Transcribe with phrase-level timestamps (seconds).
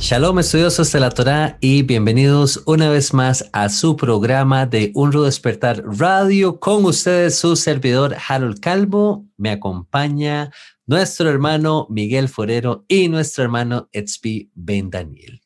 [0.00, 5.10] Shalom estudiosos de la Torah y bienvenidos una vez más a su programa de Un
[5.10, 6.60] Rudo Despertar Radio.
[6.60, 9.26] Con ustedes su servidor Harold Calvo.
[9.36, 10.52] Me acompaña
[10.86, 15.40] nuestro hermano Miguel Forero y nuestro hermano Etzpi Ben Daniel.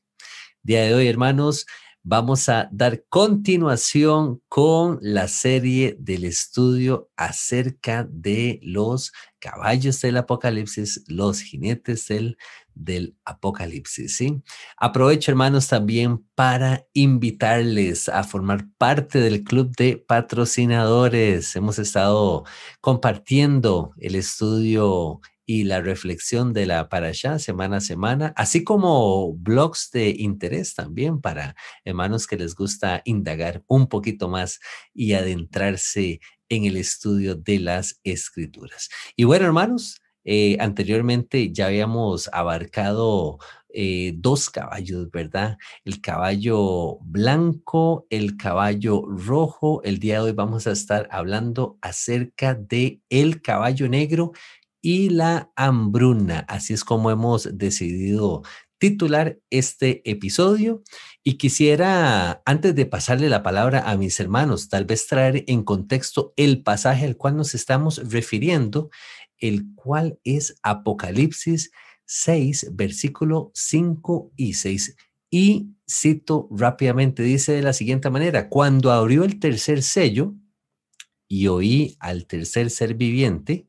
[0.62, 1.64] Día de hoy, hermanos,
[2.02, 11.04] vamos a dar continuación con la serie del estudio acerca de los caballos del Apocalipsis,
[11.08, 12.36] los jinetes del
[12.74, 14.16] del Apocalipsis.
[14.16, 14.42] ¿sí?
[14.76, 21.54] Aprovecho, hermanos, también para invitarles a formar parte del club de patrocinadores.
[21.56, 22.44] Hemos estado
[22.80, 29.90] compartiendo el estudio y la reflexión de la allá semana a semana, así como blogs
[29.92, 34.60] de interés también para hermanos que les gusta indagar un poquito más
[34.94, 38.88] y adentrarse en el estudio de las escrituras.
[39.16, 43.38] Y bueno, hermanos, eh, anteriormente ya habíamos abarcado
[43.74, 45.56] eh, dos caballos, ¿verdad?
[45.84, 49.82] El caballo blanco, el caballo rojo.
[49.82, 54.32] El día de hoy vamos a estar hablando acerca de el caballo negro
[54.82, 56.40] y la hambruna.
[56.48, 58.42] Así es como hemos decidido
[58.78, 60.82] titular este episodio
[61.22, 66.34] y quisiera, antes de pasarle la palabra a mis hermanos, tal vez traer en contexto
[66.36, 68.90] el pasaje al cual nos estamos refiriendo
[69.38, 71.70] el cual es Apocalipsis
[72.06, 74.96] 6, versículo 5 y 6.
[75.30, 80.34] Y cito rápidamente, dice de la siguiente manera, cuando abrió el tercer sello
[81.28, 83.68] y oí al tercer ser viviente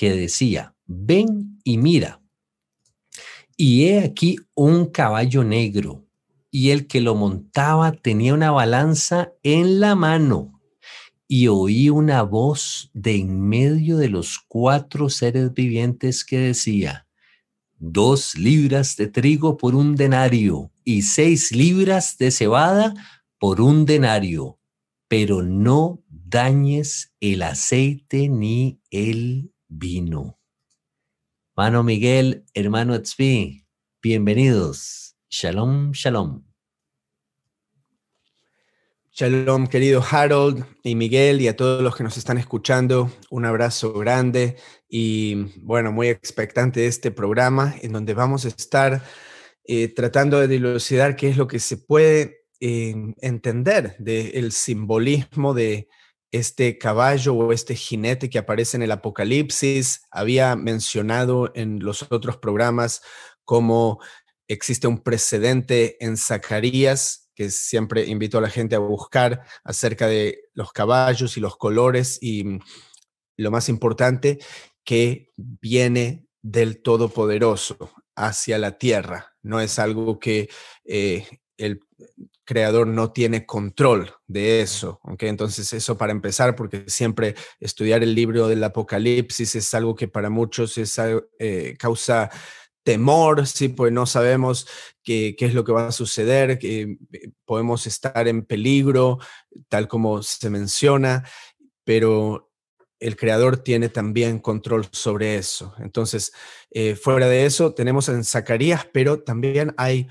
[0.00, 2.22] que decía, ven y mira.
[3.54, 6.06] Y he aquí un caballo negro,
[6.50, 10.58] y el que lo montaba tenía una balanza en la mano
[11.28, 17.06] y oí una voz de en medio de los cuatro seres vivientes que decía,
[17.78, 22.94] dos libras de trigo por un denario y seis libras de cebada
[23.38, 24.58] por un denario,
[25.08, 30.38] pero no dañes el aceite ni el vino.
[31.56, 33.66] Hermano Miguel, hermano Etzvi,
[34.02, 35.16] bienvenidos.
[35.30, 36.44] Shalom, shalom.
[39.12, 43.10] Shalom, querido Harold y Miguel y a todos los que nos están escuchando.
[43.30, 44.56] Un abrazo grande
[44.88, 49.02] y bueno, muy expectante de este programa en donde vamos a estar
[49.64, 55.88] eh, tratando de dilucidar qué es lo que se puede eh, entender del simbolismo de
[56.32, 60.02] este caballo o este jinete que aparece en el Apocalipsis.
[60.10, 63.02] Había mencionado en los otros programas
[63.44, 64.00] cómo
[64.48, 70.50] existe un precedente en Zacarías que siempre invito a la gente a buscar acerca de
[70.52, 72.60] los caballos y los colores y mm,
[73.38, 74.38] lo más importante,
[74.84, 79.34] que viene del Todopoderoso hacia la tierra.
[79.42, 80.50] No es algo que
[80.84, 81.26] eh,
[81.56, 81.80] el
[82.50, 85.00] creador no tiene control de eso.
[85.20, 90.30] Entonces eso para empezar, porque siempre estudiar el libro del Apocalipsis es algo que para
[90.30, 91.00] muchos es,
[91.38, 92.28] eh, causa
[92.82, 94.66] temor, sí, pues no sabemos
[95.04, 99.20] qué, es lo que va a suceder, que eh, podemos estar en peligro,
[99.68, 101.22] tal como se menciona,
[101.84, 102.50] pero
[102.98, 105.72] el creador tiene también control sobre eso.
[105.78, 106.32] Entonces,
[106.72, 110.08] eh, fuera de eso, tenemos en Zacarías, pero también hay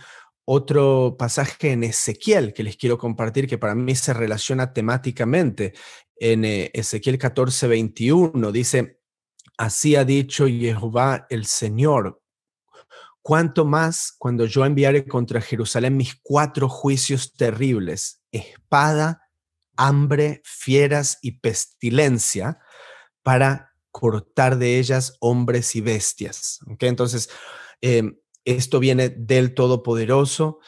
[0.52, 5.76] otro pasaje en Ezequiel que les quiero compartir que para mí se relaciona temáticamente.
[6.16, 9.00] En eh, Ezequiel 14, 21 dice,
[9.60, 12.24] así ha dicho Jehová el Señor,
[13.22, 19.22] cuánto más cuando yo enviare contra Jerusalén mis cuatro juicios terribles, espada,
[19.78, 22.58] hambre, fieras y pestilencia,
[23.22, 26.58] para cortar de ellas hombres y bestias.
[26.80, 27.30] Entonces,
[27.82, 28.16] em,
[28.56, 30.60] esto viene del Todopoderoso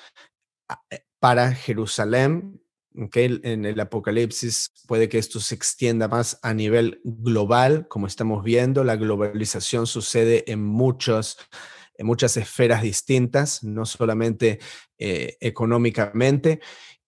[0.90, 2.62] eh, para Jerusalén.
[2.94, 8.84] En el Apocalipsis puede que esto se extienda más a nivel global, como estamos viendo.
[8.84, 11.38] La globalización sucede en muchos
[12.02, 14.60] en muchas esferas distintas, no solamente
[14.98, 16.60] eh, económicamente.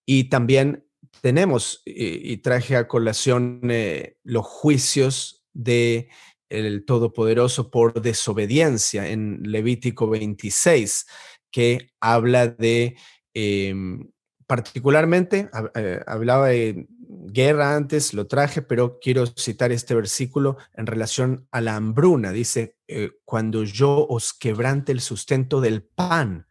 [0.06, 0.86] Y también
[1.20, 6.08] tenemos, y, traje a colación eh, los juicios de
[6.48, 11.06] el Todopoderoso por desobediencia en Levítico 26,
[11.50, 12.96] que habla de,
[13.34, 14.10] em,
[14.46, 16.86] particularmente, eh, hablaba de
[17.26, 22.32] guerra antes, lo traje, pero quiero citar este versículo en relación a la hambruna.
[22.32, 26.46] Dice, eh, cuando yo os quebrante el sustento del pan,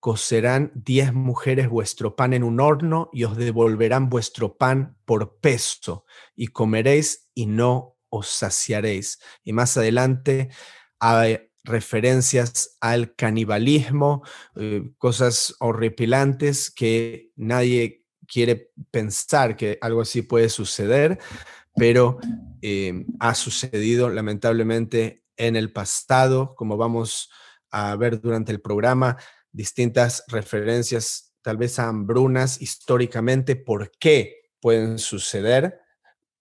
[0.00, 6.04] cocerán diez mujeres vuestro pan en un horno y os devolverán vuestro pan por peso,
[6.34, 9.18] y comeréis y no os saciaréis.
[9.42, 10.50] Y más adelante
[11.00, 14.22] hay referencias al canibalismo,
[14.56, 21.18] eh, cosas horripilantes que nadie quiere pensar que algo así puede suceder,
[21.74, 22.18] pero
[22.60, 27.30] eh, ha sucedido lamentablemente en el pasado, como vamos
[27.70, 29.16] a ver durante el programa
[29.50, 35.81] distintas referencias, tal vez a hambrunas históricamente, por qué pueden suceder,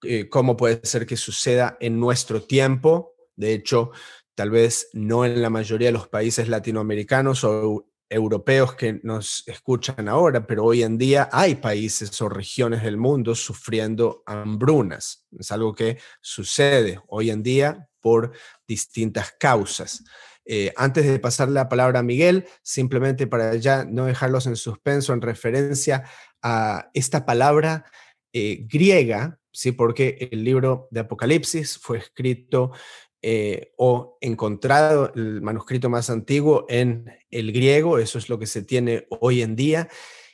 [0.03, 3.15] eh, cómo puede ser que suceda en nuestro tiempo.
[3.35, 3.91] De hecho,
[4.35, 10.09] tal vez no en la mayoría de los países latinoamericanos o europeos que nos escuchan
[10.09, 15.25] ahora, pero hoy en día hay países o regiones del mundo sufriendo hambrunas.
[15.39, 18.33] Es algo que sucede hoy en día por
[18.67, 20.03] distintas causas.
[20.43, 25.13] Eh, antes de pasar la palabra a Miguel, simplemente para ya no dejarlos en suspenso
[25.13, 26.03] en referencia
[26.41, 27.85] a esta palabra
[28.33, 29.71] eh, griega, ¿sí?
[29.71, 32.71] porque el libro de Apocalipsis fue escrito
[33.21, 38.63] eh, o encontrado el manuscrito más antiguo en el griego, eso es lo que se
[38.63, 39.89] tiene hoy en día,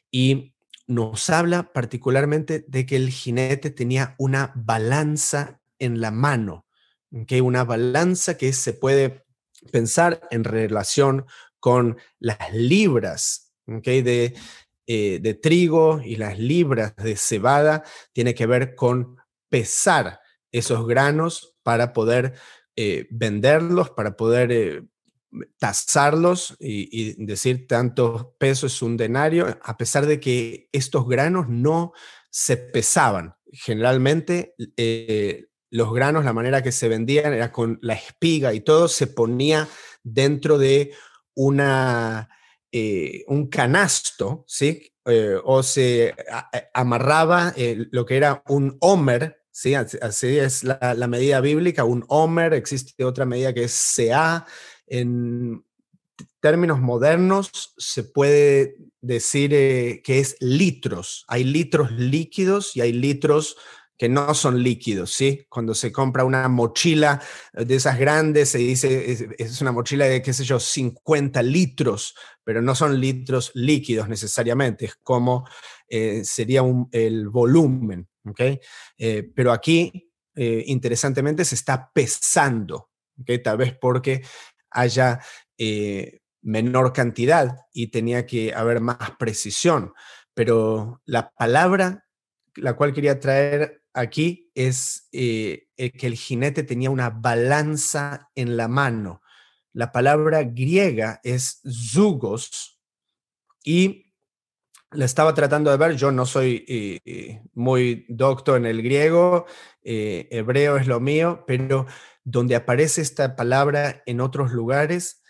[0.10, 0.54] y
[0.88, 6.66] nos habla particularmente de que el jinete tenía una balanza en la mano,
[7.28, 9.26] que una balanza que se puede
[9.72, 11.26] pensar en relación
[11.60, 14.34] con las libras de,
[14.90, 19.18] eh, de trigo y las libras de cebada, tiene que ver con
[19.50, 22.36] pesar esos granos para poder
[22.78, 24.84] eh, venderlos, para poder eh,
[25.58, 31.92] tasarlos y, decir tanto peso es un denario, a pesar de que estos granos no
[32.30, 33.36] se pesaban.
[33.52, 34.56] Generalmente
[35.70, 39.68] los granos, la manera que se vendían era con la espiga y todo se ponía
[40.02, 40.94] dentro de
[41.34, 42.30] una,
[42.72, 44.92] eh, un canasto, ¿sí?
[45.06, 46.14] Eh, o se
[46.74, 49.74] amarraba eh, lo que era un homer, ¿sí?
[49.74, 54.46] Así es la, medida bíblica, un homer, existe otra medida que es CA.
[54.86, 55.64] En
[56.42, 61.26] términos modernos se puede decir que es litros.
[61.28, 63.56] Hay litros líquidos y hay litros
[63.98, 65.46] que no son líquidos, ¿sí?
[65.50, 67.22] Cuando se compra una mochila
[67.54, 72.62] de esas grandes, se dice, es, una mochila de, qué sé yo, 50 litros, pero
[72.62, 75.48] no son litros líquidos necesariamente, es como
[75.90, 76.62] eh, sería
[76.92, 78.42] el volumen, ¿ok?
[78.98, 83.32] Eh, pero aquí, eh, interesantemente, se está pesando, ¿ok?
[83.44, 84.22] Tal vez porque
[84.70, 85.20] haya
[86.44, 89.92] menor cantidad y tenía que haber más precisión,
[90.36, 92.08] pero la palabra
[92.58, 98.68] la cual quería traer aquí es eh, que el jinete tenía una balanza en la
[98.68, 99.22] mano.
[99.74, 102.80] La palabra griega es zugos
[103.64, 104.14] y
[104.92, 109.46] la estaba tratando de ver, yo no soy eh, muy docto en el griego,
[109.84, 111.86] eh, hebreo es lo mío, pero
[112.24, 115.24] donde aparece esta palabra en otros lugares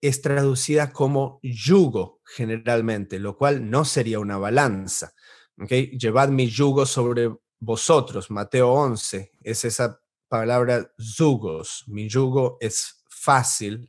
[0.00, 5.12] es traducida como yugo generalmente, lo cual no sería una balanza.
[5.58, 5.96] ¿okay?
[5.98, 7.30] Llevad mi yugo sobre
[7.64, 11.84] vosotros, Mateo 11, es esa palabra zugos.
[11.86, 13.88] Mi yugo es fácil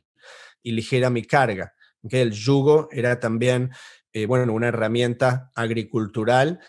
[0.62, 1.74] y ligera mi carga.
[2.08, 3.72] que El yugo era también,
[4.12, 6.60] eh, bueno, una herramienta agricultural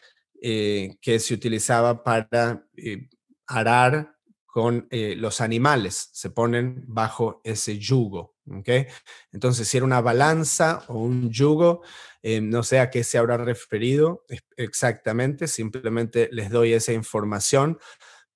[0.42, 3.08] eh, que se utilizaba para eh,
[3.46, 4.16] arar
[4.48, 6.10] con los animales.
[6.14, 8.36] Se ponen bajo ese yugo.
[8.50, 8.88] ¿okay?
[9.34, 11.82] Entonces, si era una balanza o un yugo,
[12.28, 14.26] eh, no sé a qué se habrá referido
[14.58, 17.78] exactamente, simplemente les doy esa información,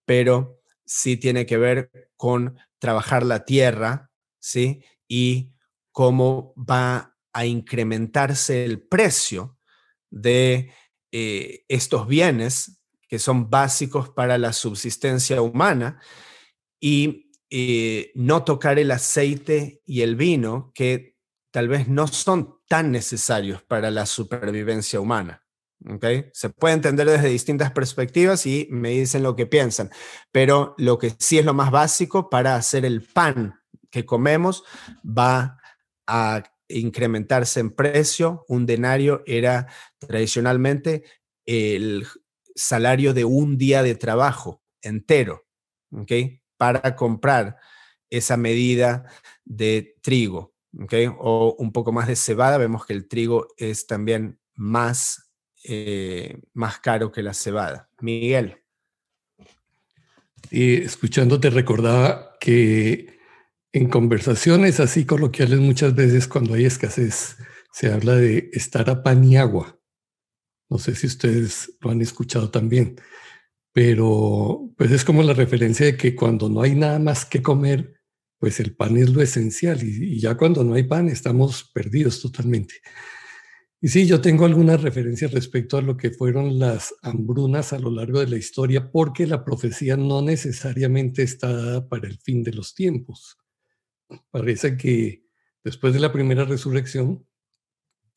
[0.06, 4.84] pero sí tiene que ver con trabajar la tierra, ¿sí?
[5.08, 5.56] Y
[5.92, 9.58] cómo va a incrementarse el precio
[10.12, 10.72] de
[11.12, 16.00] eh, estos bienes que son básicos para la subsistencia humana
[16.80, 21.16] y eh, no tocar el aceite y el vino que
[21.50, 25.44] tal vez no son tan necesarios para la supervivencia humana.
[26.34, 29.90] Se puede entender desde distintas perspectivas y me dicen lo que piensan,
[30.32, 33.60] pero lo que sí es lo más básico para hacer el pan
[33.90, 34.64] que comemos
[35.04, 35.58] va
[36.06, 38.46] a incrementarse en precio.
[38.48, 41.04] Un denario era tradicionalmente
[41.46, 42.06] el
[42.56, 45.48] salario de un día de trabajo entero.
[46.58, 47.58] Para comprar
[48.10, 49.06] esa medida
[49.46, 50.54] de trigo.
[51.20, 55.32] O un poco más de cebada, vemos que el trigo es también más,
[55.64, 57.90] eh, más caro que la cebada.
[58.02, 58.58] Miguel.
[60.52, 63.20] Y escuchándote recordaba que
[63.72, 67.38] en conversaciones así coloquiales muchas veces cuando hay escasez
[67.72, 69.80] se habla de estar a pan y agua.
[70.70, 73.00] No sé si ustedes lo han escuchado también,
[73.72, 77.99] pero pues es como la referencia de que cuando no hay nada más que comer,
[78.40, 82.76] pues el pan es lo esencial y, ya cuando no hay pan estamos perdidos totalmente.
[83.82, 87.92] Y sí, yo tengo algunas referencias respecto a lo que fueron las hambrunas a lo
[87.92, 92.54] largo de la historia, porque la profecía no necesariamente está dada para el fin de
[92.54, 93.38] los tiempos.
[94.32, 95.24] Parece que
[95.64, 97.26] después de la primera resurrección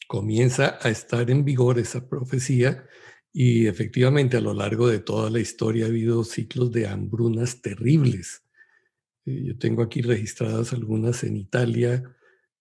[0.09, 2.87] comienza a estar en vigor esa profecía
[3.33, 8.43] y efectivamente a lo largo de toda la historia ha habido ciclos de hambrunas terribles.
[9.26, 12.02] Eh, yo tengo aquí registradas algunas en Italia,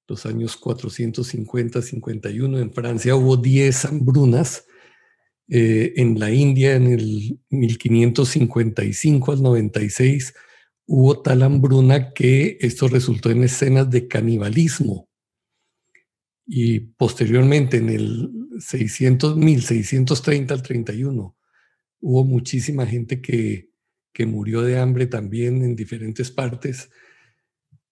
[0.07, 2.59] los años 450-51.
[2.59, 4.65] En Francia hubo 10 hambrunas.
[5.47, 10.33] Eh, en la India, en el 1555 al 96,
[10.85, 15.09] hubo tal hambruna que esto resultó en escenas de canibalismo.
[16.45, 21.37] Y posteriormente, en el 600, 1630 al 31,
[22.01, 23.70] hubo muchísima gente que,
[24.13, 26.89] que murió de hambre también en diferentes partes.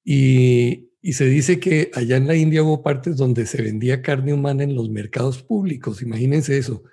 [0.03, 4.33] Y, y se dice que allá en la India hubo partes donde se vendía carne
[4.33, 6.01] humana en los mercados públicos.
[6.01, 6.83] Imagínense eso.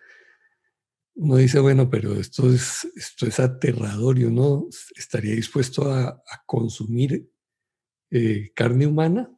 [1.16, 7.28] Uno dice, bueno, pero esto es, esto es aterrador y uno estaría dispuesto a, consumir
[8.11, 9.30] eh, carne humana.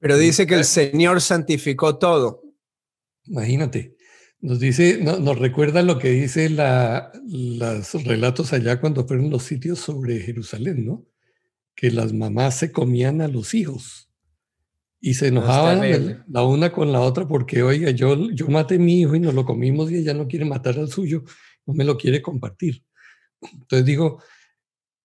[0.00, 2.42] Pero dice que el Señor santificó todo.
[3.24, 3.96] Imagínate.
[4.40, 9.80] Nos dice, nos recuerda lo que dice la, los relatos allá cuando fueron los sitios
[9.80, 11.04] sobre Jerusalén, ¿no?
[11.78, 14.10] que las mamás se comían a los hijos
[15.00, 19.00] y se enojaban la una con la otra porque, oiga, yo, yo maté a mi
[19.00, 21.22] hijo y nos lo comimos y ella no quiere matar al suyo,
[21.66, 22.82] no me lo quiere compartir.
[23.40, 24.20] Entonces digo,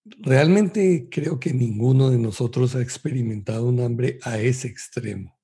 [0.04, 5.38] realmente creo que ninguno de nosotros ha experimentado un hambre a ese extremo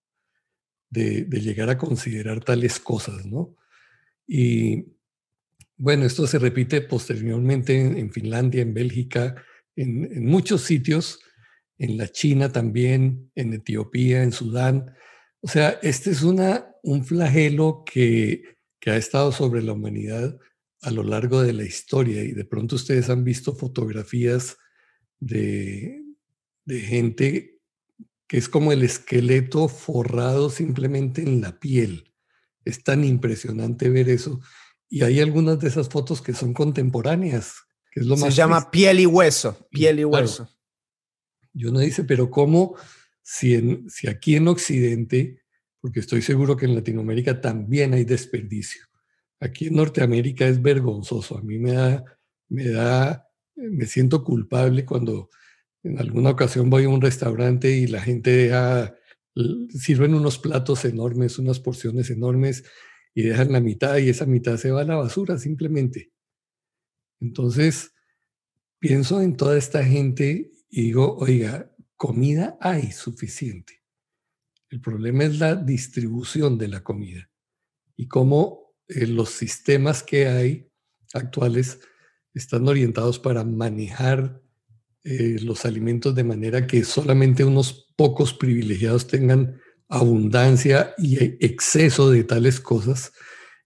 [0.89, 3.55] de, llegar a considerar tales cosas, ¿no?
[4.31, 4.85] Y
[5.75, 9.43] bueno, esto se repite posteriormente en Finlandia, en Bélgica,
[9.75, 11.19] en, muchos sitios,
[11.79, 14.93] en la China también, en Etiopía, en Sudán.
[15.41, 18.43] O sea, este es una, un flagelo que,
[18.79, 20.37] que ha estado sobre la humanidad
[20.81, 24.57] a lo largo de la historia y de pronto ustedes han visto fotografías
[25.19, 26.03] de,
[26.65, 27.59] de gente
[28.27, 32.08] que es como el esqueleto forrado simplemente en la piel.
[32.65, 34.39] Es tan impresionante ver eso.
[34.89, 37.55] Y hay algunas de esas fotos que son contemporáneas,
[37.93, 40.47] se llama piel y hueso, piel y hueso.
[41.53, 42.75] Y uno dice, pero ¿cómo
[43.21, 45.41] si, en, si aquí en Occidente,
[45.81, 48.85] porque estoy seguro que en Latinoamérica también hay desperdicio,
[49.39, 52.03] aquí en Norteamérica es vergonzoso, a mí me da,
[52.47, 55.29] me da, me siento culpable cuando
[55.83, 58.95] en alguna ocasión voy a un restaurante y la gente deja,
[59.69, 62.63] sirven unos platos enormes, unas porciones enormes
[63.13, 66.11] y dejan la mitad y esa mitad se va a la basura simplemente.
[67.19, 67.93] Entonces,
[68.79, 73.81] pienso en toda esta gente y digo, oiga, comida hay suficiente.
[74.69, 77.29] El problema es la distribución de la comida
[77.95, 80.71] y cómo eh, los sistemas que hay
[81.13, 81.79] actuales
[82.33, 84.41] están orientados para manejar
[85.03, 92.11] eh, los alimentos de manera que solamente unos pocos privilegiados tengan abundancia y e, exceso
[92.11, 93.11] de tales cosas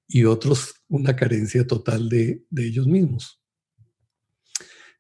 [0.07, 3.43] y otros una carencia total de ellos mismos.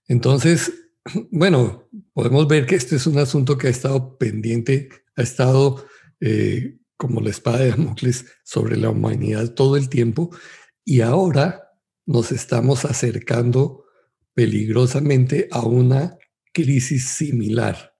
[0.07, 0.71] Entonces,
[1.31, 5.85] bueno, podemos ver que este es un asunto que ha estado pendiente, ha estado
[6.19, 10.29] eh, como la espada de Damocles sobre la humanidad todo el tiempo
[10.85, 11.69] y ahora
[12.05, 13.85] nos estamos acercando
[14.33, 16.17] peligrosamente a una
[16.53, 17.95] crisis similar.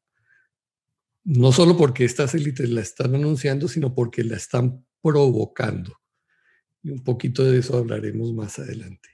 [1.25, 5.99] No solo porque estas élites la están anunciando, sino porque la están provocando.
[6.81, 9.09] Y un poquito de eso hablaremos más adelante.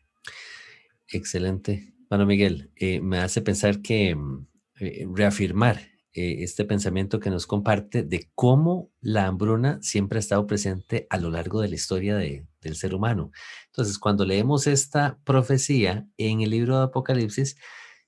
[1.07, 1.93] Excelente.
[2.09, 4.47] Bueno, Miguel, eh, me hace pensar que mm,
[4.79, 5.77] eh, reafirmar
[6.11, 11.17] eh, este pensamiento que nos comparte de cómo la hambruna siempre ha estado presente a
[11.17, 13.31] lo largo de la historia del ser humano.
[13.67, 17.57] Entonces, cuando leemos esta profecía en el libro de Apocalipsis,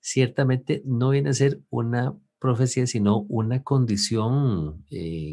[0.01, 4.85] ciertamente no viene a ser una profecía, sino una condición,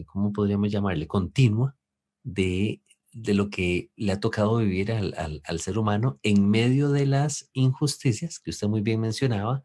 [0.06, 1.06] ¿cómo podríamos llamarle?
[1.06, 1.74] Continua
[2.22, 2.82] de
[3.12, 8.38] de lo que le ha tocado vivir al, ser humano en medio de las injusticias
[8.38, 9.62] que usted muy bien mencionaba,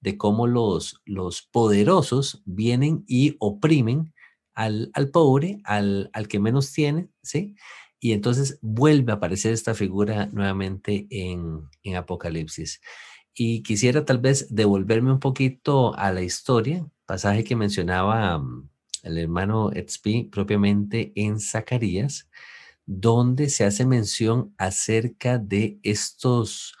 [0.00, 4.12] de cómo los, los poderosos vienen y oprimen
[4.54, 7.56] al, pobre, al, que menos tiene, ¿sí?
[8.00, 12.80] Y entonces vuelve a aparecer esta figura nuevamente en, en Apocalipsis.
[13.34, 18.68] Y quisiera tal vez devolverme un poquito a la historia, pasaje que mencionaba mm,
[19.02, 22.28] el hermano Etzpi propiamente en Zacarías,
[22.86, 26.74] donde se hace mención acerca de estos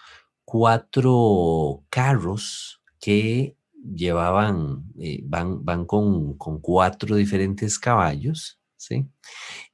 [0.44, 9.06] cuatro carros que llevaban, eh, van, van con, con, cuatro diferentes caballos, ¿sí?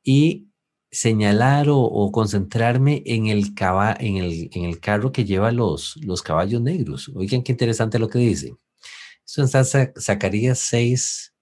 [0.02, 0.49] Y
[0.90, 3.54] señalar o, concentrarme en el,
[4.00, 7.10] en, el, en el carro que lleva los, los caballos negros.
[7.14, 8.56] Oigan qué interesante lo que dice.
[9.24, 9.64] Esto está
[9.98, 11.34] Zacarías 6,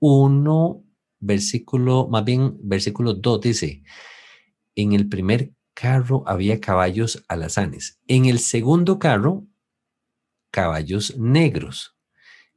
[0.00, 0.84] 1,
[1.20, 3.82] versículo, más bien versículo 2 dice,
[4.74, 9.46] en el primer carro había caballos alazanes, en el segundo carro,
[10.50, 11.96] caballos negros.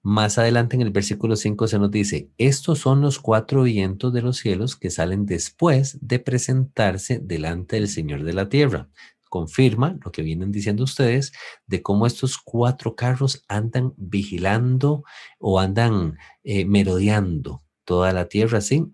[0.08, 4.22] Más adelante en el versículo 5 se nos dice, estos son los cuatro vientos de
[4.22, 8.88] los cielos que salen después de presentarse delante del Señor de la tierra.
[9.32, 11.32] Confirma lo que vienen diciendo ustedes
[11.66, 15.04] de cómo estos cuatro carros andan vigilando
[15.40, 18.86] o andan eh, merodeando toda la tierra, ¿sí?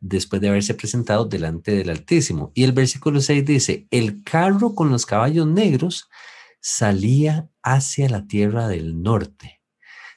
[0.00, 2.52] Después de haberse presentado delante del Altísimo.
[2.54, 6.10] Y el versículo 6 dice, el carro con los caballos negros
[6.60, 9.55] salía hacia la tierra del norte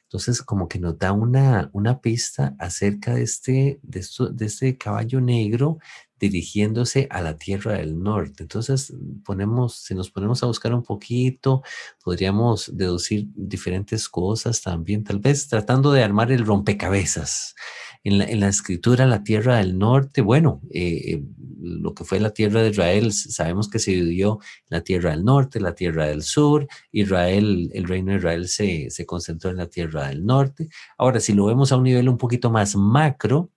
[0.10, 5.22] entonces, como que nos da una, una pista acerca de este, de, de este caballo
[5.22, 5.78] negro
[6.20, 8.42] dirigiéndose a la tierra del norte.
[8.42, 8.92] Entonces,
[9.24, 11.62] ponemos, si nos ponemos a buscar un poquito,
[12.04, 17.54] podríamos deducir diferentes cosas también, tal vez tratando de armar el rompecabezas
[18.04, 21.24] en la, escritura, la tierra del norte, bueno, eh, eh,
[21.62, 24.40] lo que fue la tierra de Israel, sabemos que se dividió
[24.70, 29.06] la tierra del norte, la tierra del sur, Israel, el reino de Israel se, se
[29.06, 30.70] concentró en la tierra del norte.
[30.98, 33.52] Ahora, si lo vemos a un nivel un poquito más macro,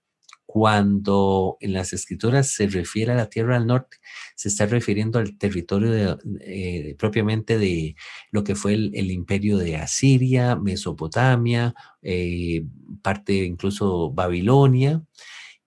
[0.53, 3.97] cuando en las escrituras se refiere a la tierra del norte,
[4.35, 7.95] se está refiriendo al territorio eh, propiamente de
[8.29, 11.73] lo que fue el, imperio de Asiria, Mesopotamia,
[12.03, 12.67] eh,
[13.01, 15.03] parte incluso Babilonia.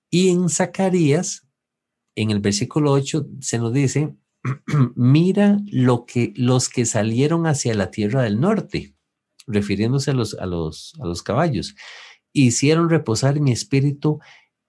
[0.08, 1.48] Y en Zacarías,
[2.14, 4.14] en el versículo 8, se nos dice,
[4.94, 8.94] mira lo que, los que salieron hacia la tierra del norte,
[9.48, 11.74] refiriéndose a los, a los, a los caballos,
[12.32, 14.20] hicieron reposar mi espíritu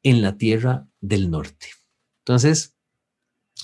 [0.03, 1.67] en la tierra del norte.
[2.25, 2.75] Entonces,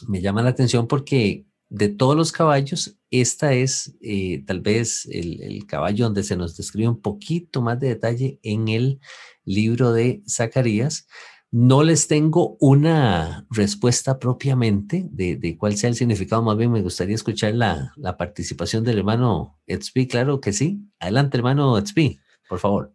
[0.08, 5.65] me llama la atención porque de todos los caballos, esta es eh, tal vez el,
[5.65, 9.00] caballo donde se nos describe un poquito más de detalle en el
[9.43, 11.08] libro de Zacarías.
[11.50, 17.15] No les tengo una respuesta propiamente de, cuál sea el significado, más bien me gustaría
[17.15, 20.80] escuchar la, la participación del hermano Etzpi, claro que sí.
[21.00, 22.93] Adelante, hermano Etzpi, por favor.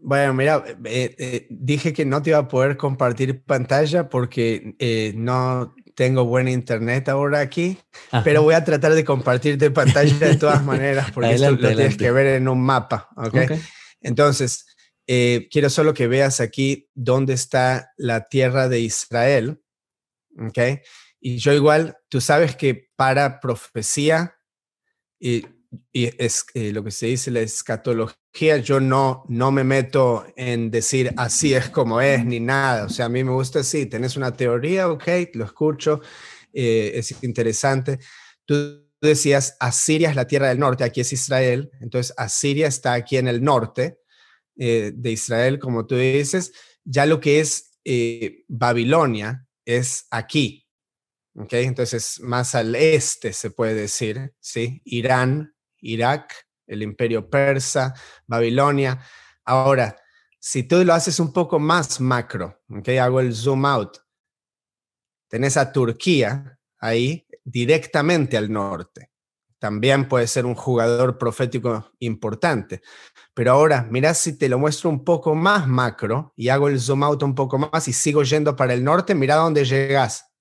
[0.00, 5.12] Bueno, mira, eh, eh, dije que no te iba a poder compartir pantalla porque eh,
[5.16, 7.78] no tengo buen internet ahora aquí,
[8.22, 12.12] pero voy a tratar de compartirte pantalla de todas maneras porque esto lo tienes que
[12.12, 13.52] ver en un mapa, ¿ok?
[14.00, 14.66] Entonces,
[15.06, 19.60] quiero solo que veas aquí dónde está la tierra de Israel,
[20.38, 20.58] ¿ok?
[21.20, 24.36] Y yo igual, tú sabes que para profecía,
[25.18, 25.44] y,
[25.92, 31.12] y es lo que se dice la escatología, yo no, no me meto en decir
[31.16, 32.86] así es como es ni nada.
[32.86, 36.00] O sea, a mí me gusta así, tenés una teoría, ok, lo escucho,
[36.52, 37.98] eh, es interesante.
[38.44, 43.16] Tú decías, Asiria es la tierra del norte, aquí es Israel, entonces Asiria está aquí
[43.16, 43.98] en el norte
[44.56, 46.52] eh, de Israel, como tú dices,
[46.84, 50.64] ya lo que es eh, Babilonia es aquí.
[51.34, 51.52] ¿ok?
[51.54, 54.82] Entonces, más al este se puede decir, ¿sí?
[54.84, 56.34] Irán, Irak,
[56.66, 57.94] el imperio persa,
[58.26, 59.00] Babilonia.
[59.44, 59.96] Ahora,
[60.38, 62.98] si tú lo haces un poco más macro, ¿okay?
[62.98, 63.98] hago el zoom out,
[65.28, 69.10] tenés a Turquía ahí directamente al norte.
[69.58, 72.80] También puede ser un jugador profético importante.
[73.34, 77.02] Pero ahora, mira si te lo muestro un poco más macro y hago el zoom
[77.02, 80.32] out un poco más y sigo yendo para el norte, mira dónde llegas.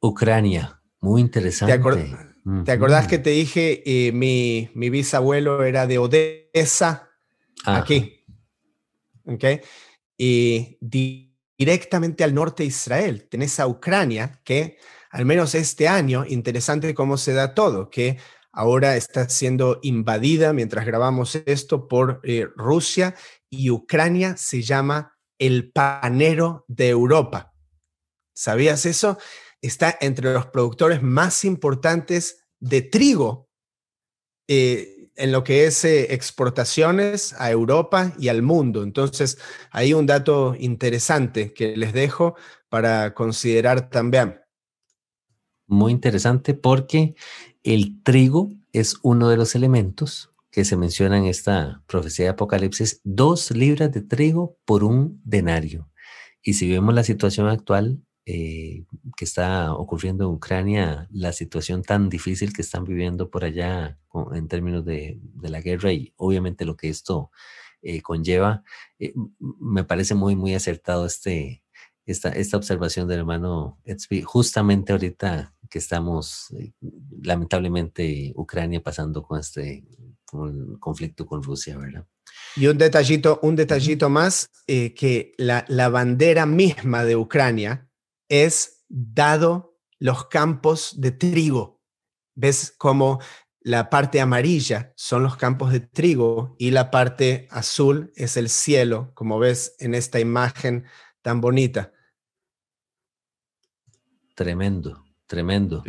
[0.00, 1.72] Ucrania, muy interesante.
[1.72, 2.31] ¿Te
[2.72, 7.10] acordás que te dije, eh, mi, mi, bisabuelo era de Odessa,
[7.64, 8.24] aquí?
[9.24, 9.44] ¿Ok?
[10.16, 10.78] Y
[11.56, 14.78] directamente al norte de Israel tenés a Ucrania, que
[15.10, 18.18] al menos este año, interesante cómo se da todo, que
[18.50, 23.14] ahora está siendo invadida mientras grabamos esto por eh, Rusia
[23.50, 27.54] y Ucrania se llama el panero de Europa.
[28.34, 29.18] ¿Sabías eso?
[29.62, 33.48] Está entre los productores más importantes de trigo
[34.48, 38.82] eh, en lo que es eh, exportaciones a Europa y al mundo.
[38.82, 39.38] Entonces,
[39.70, 42.34] hay un dato interesante que les dejo
[42.68, 44.40] para considerar también.
[45.66, 47.14] Muy interesante porque
[47.62, 53.00] el trigo es uno de los elementos que se menciona en esta profecía de Apocalipsis,
[53.04, 55.88] dos libras de trigo por un denario.
[56.42, 58.84] Y si vemos la situación actual eh,
[59.16, 63.98] que está ocurriendo en Ucrania, la situación tan difícil que están viviendo por allá
[64.34, 67.30] en términos de, la guerra y obviamente lo que esto
[67.82, 68.62] eh, conlleva,
[68.98, 69.12] eh,
[69.58, 71.64] me parece muy, muy acertado este,
[72.06, 76.54] esta, esta observación del hermano Etsby, justamente ahorita que estamos,
[77.22, 79.84] lamentablemente, Ucrania pasando con este
[80.32, 82.06] un conflicto con Rusia, ¿verdad?
[82.56, 87.88] Y un detallito, un detallito más, eh, que la, la bandera misma de Ucrania
[88.32, 91.82] es dado los campos de trigo.
[92.34, 93.20] ¿Ves cómo
[93.60, 99.12] la parte amarilla son los campos de trigo y la parte azul es el cielo,
[99.14, 100.86] como ves en esta imagen
[101.20, 101.92] tan bonita?
[104.34, 105.84] Tremendo, tremendo.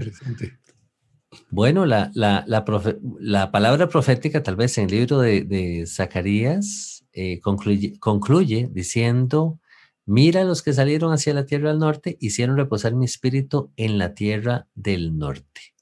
[1.49, 7.97] Bueno, la, la, la, palabra profética, tal vez en el libro de, Zacarías, eh, concluye,
[7.99, 9.61] concluye, diciendo,
[10.05, 14.13] mira los que salieron hacia la tierra del norte, hicieron reposar mi espíritu en la
[14.13, 15.73] tierra del norte.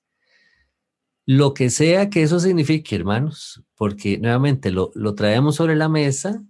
[1.26, 6.44] Lo que sea que eso signifique, hermanos, porque nuevamente lo, lo traemos sobre la mesa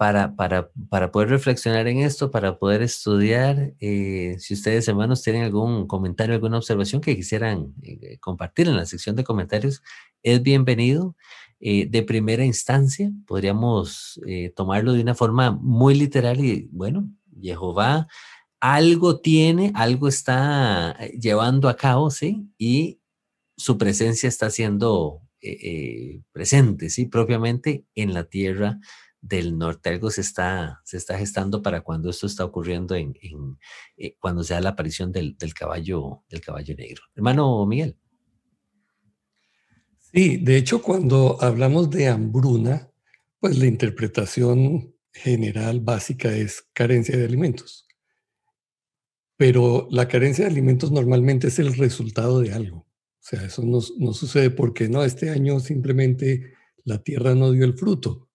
[0.00, 3.74] para, para, para, poder reflexionar en esto, para poder estudiar.
[3.80, 8.86] Eh, si ustedes, hermanos, tienen algún comentario, alguna observación que quisieran eh, compartir en la
[8.86, 9.82] sección de comentarios,
[10.22, 11.16] es bienvenido.
[11.60, 14.18] Eh, de primera instancia, podríamos
[14.56, 18.08] tomarlo de una forma muy literal y, bueno, Jehová
[18.60, 22.50] algo tiene, algo está llevando a cabo, ¿sí?
[22.58, 23.00] Y
[23.56, 25.22] su presencia está siendo
[26.32, 27.06] presente, ¿sí?
[27.06, 28.78] Propiamente en la tierra
[29.20, 29.90] del norte.
[29.90, 33.14] Algo se está, se está gestando para cuando esto está ocurriendo en,
[33.96, 37.02] eh, cuando sea la aparición del, caballo, del caballo negro.
[37.14, 37.96] Hermano Miguel.
[40.12, 42.90] Sí, de hecho, cuando hablamos de hambruna,
[43.38, 47.86] pues la interpretación general básica es carencia de alimentos.
[49.36, 52.78] Pero la carencia de alimentos normalmente es el resultado de algo.
[52.78, 57.64] O sea, eso no, no sucede porque no, este año simplemente la tierra no dio
[57.64, 58.30] el fruto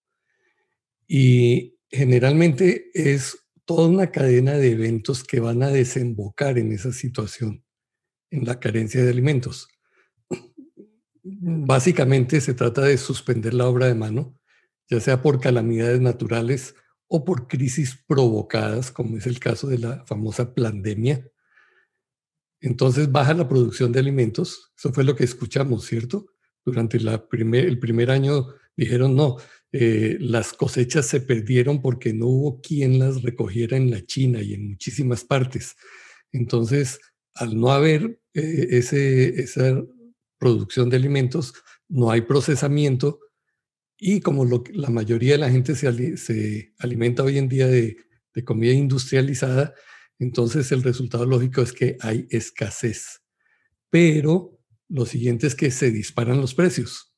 [1.06, 7.64] y generalmente es toda una cadena de eventos que van a desembocar en esa situación,
[8.30, 9.68] en la carencia de alimentos.
[11.28, 14.38] Básicamente se trata de suspender la obra de mano,
[14.88, 16.76] ya sea por calamidades naturales
[17.08, 21.28] o por crisis provocadas, como es el caso de la famosa pandemia.
[22.60, 24.72] Entonces baja la producción de alimentos.
[24.78, 26.26] Eso fue lo que escuchamos, ¿cierto?
[26.64, 29.36] Durante la el primer año dijeron, no,
[29.72, 34.54] eh, las cosechas se perdieron porque no hubo quien las recogiera en la China y
[34.54, 35.74] en muchísimas partes.
[36.30, 37.00] Entonces,
[37.34, 39.82] al no haber eh, ese, esa
[40.38, 41.54] producción de alimentos,
[41.88, 43.20] no hay procesamiento
[43.98, 47.96] y como la mayoría de la gente se, se alimenta hoy en día de,
[48.34, 49.74] de comida industrializada,
[50.18, 53.22] entonces el resultado lógico es que hay escasez.
[53.88, 57.14] Pero lo siguiente es que se disparan los precios.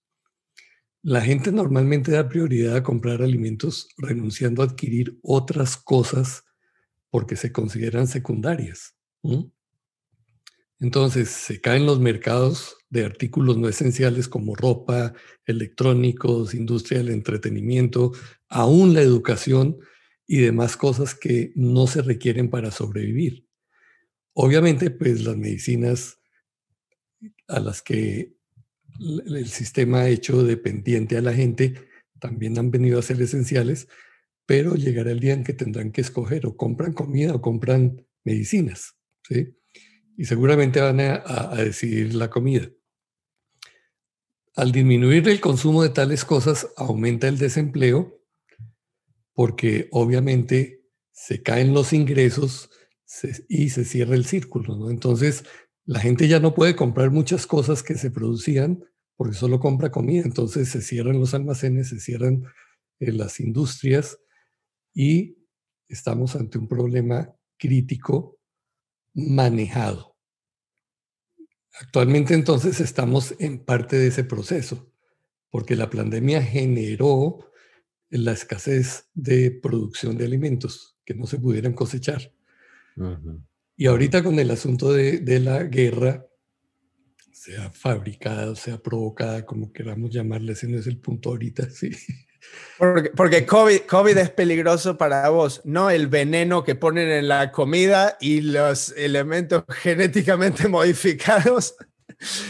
[1.02, 6.44] La gente normalmente da prioridad a comprar alimentos renunciando a adquirir otras cosas
[7.10, 8.94] porque se consideran secundarias.
[10.80, 18.12] Entonces, se caen los mercados de artículos no esenciales como ropa, electrónicos, industria del entretenimiento,
[18.48, 19.78] aún la educación
[20.26, 23.46] y demás cosas que no se requieren para sobrevivir.
[24.34, 26.18] Obviamente, pues las medicinas
[27.48, 28.36] a las que
[29.26, 31.74] el sistema ha hecho dependiente a la gente
[32.18, 33.88] también han venido a ser esenciales,
[34.44, 38.96] pero llegará el día en que tendrán que escoger o compran comida o compran medicinas,
[39.22, 39.54] ¿sí?
[40.16, 42.68] Y seguramente van a, a decidir la comida.
[44.58, 48.20] Al disminuir el consumo de tales cosas, aumenta el desempleo,
[49.32, 52.68] porque obviamente se caen los ingresos
[53.48, 54.90] y se cierra el círculo, ¿no?
[54.90, 55.44] Entonces,
[55.84, 58.82] la gente ya no puede comprar muchas cosas que se producían
[59.14, 62.42] porque solo compra comida, entonces se cierran los almacenes, se cierran
[62.98, 64.18] eh, las industrias
[64.92, 65.38] y
[65.86, 68.40] estamos ante un problema crítico
[69.14, 70.07] manejado.
[71.80, 74.92] Actualmente entonces estamos en parte de ese proceso,
[75.50, 77.50] porque la pandemia generó
[78.10, 82.32] la escasez de producción de alimentos que no se pudieran cosechar.
[83.76, 86.26] Y ahorita con el asunto de, la guerra,
[87.32, 91.90] sea fabricada, sea provocada, como queramos llamarle, ese no es el punto ahorita, sí.
[92.78, 97.50] Porque, porque COVID, COVID, es peligroso para vos, no el veneno que ponen en la
[97.50, 101.76] comida y los elementos genéticamente modificados.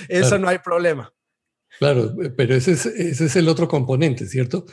[0.09, 1.13] Eso no hay problema.
[1.79, 4.67] Claro, pero ese es, ese es el otro componente, ¿cierto?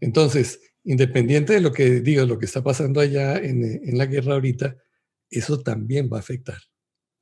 [0.00, 4.34] Entonces, independiente de lo que digo, lo que está pasando allá en, en la guerra
[4.34, 4.76] ahorita,
[5.30, 6.58] eso también va a afectar.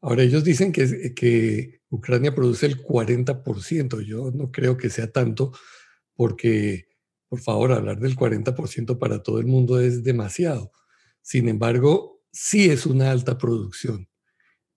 [0.01, 4.03] Ahora, ellos dicen que, que Ucrania produce el 40%.
[4.03, 5.53] Yo no creo que sea tanto,
[6.15, 6.86] porque,
[7.29, 10.73] por favor, hablar del 40% para todo el mundo es demasiado.
[11.23, 14.09] Sin embargo, sí es una alta producción.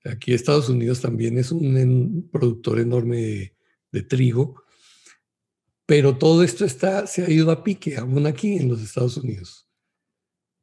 [0.05, 3.53] Aquí Estados Unidos también es un productor enorme
[3.91, 4.63] de, trigo,
[5.85, 9.67] pero todo esto está, se ha ido a pique, aún aquí en los Estados Unidos,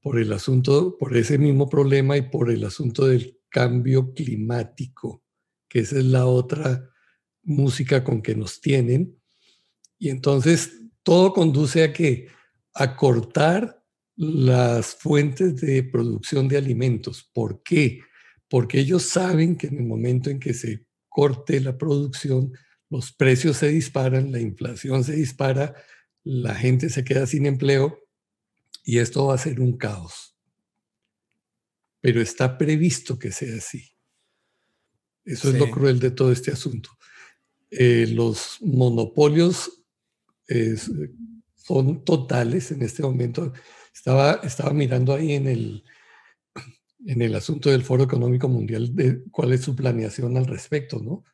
[0.00, 5.22] por el asunto, por ese mismo problema y por el asunto del cambio climático,
[5.68, 6.88] que esa es la otra
[7.42, 9.20] música con que nos tienen.
[9.98, 12.26] Y entonces todo conduce a que
[12.74, 13.80] a cortar
[14.16, 17.30] las fuentes de producción de alimentos.
[17.32, 18.00] ¿Por qué?
[18.48, 22.52] Porque ellos saben que en el momento en que se corte la producción,
[22.90, 25.76] los precios se disparan, la inflación se dispara,
[26.24, 28.00] la gente se queda sin empleo
[28.82, 30.36] y esto va a ser un caos.
[32.00, 33.92] Pero está previsto que sea así.
[35.24, 36.90] Eso es lo cruel de todo este asunto.
[37.70, 39.85] Eh, los monopolios
[41.54, 43.52] son totales en este momento.
[43.94, 45.84] Estaba, estaba mirando ahí en el,
[47.06, 51.24] en el asunto del Foro Económico Mundial de cuál es su planeación al respecto, ¿no?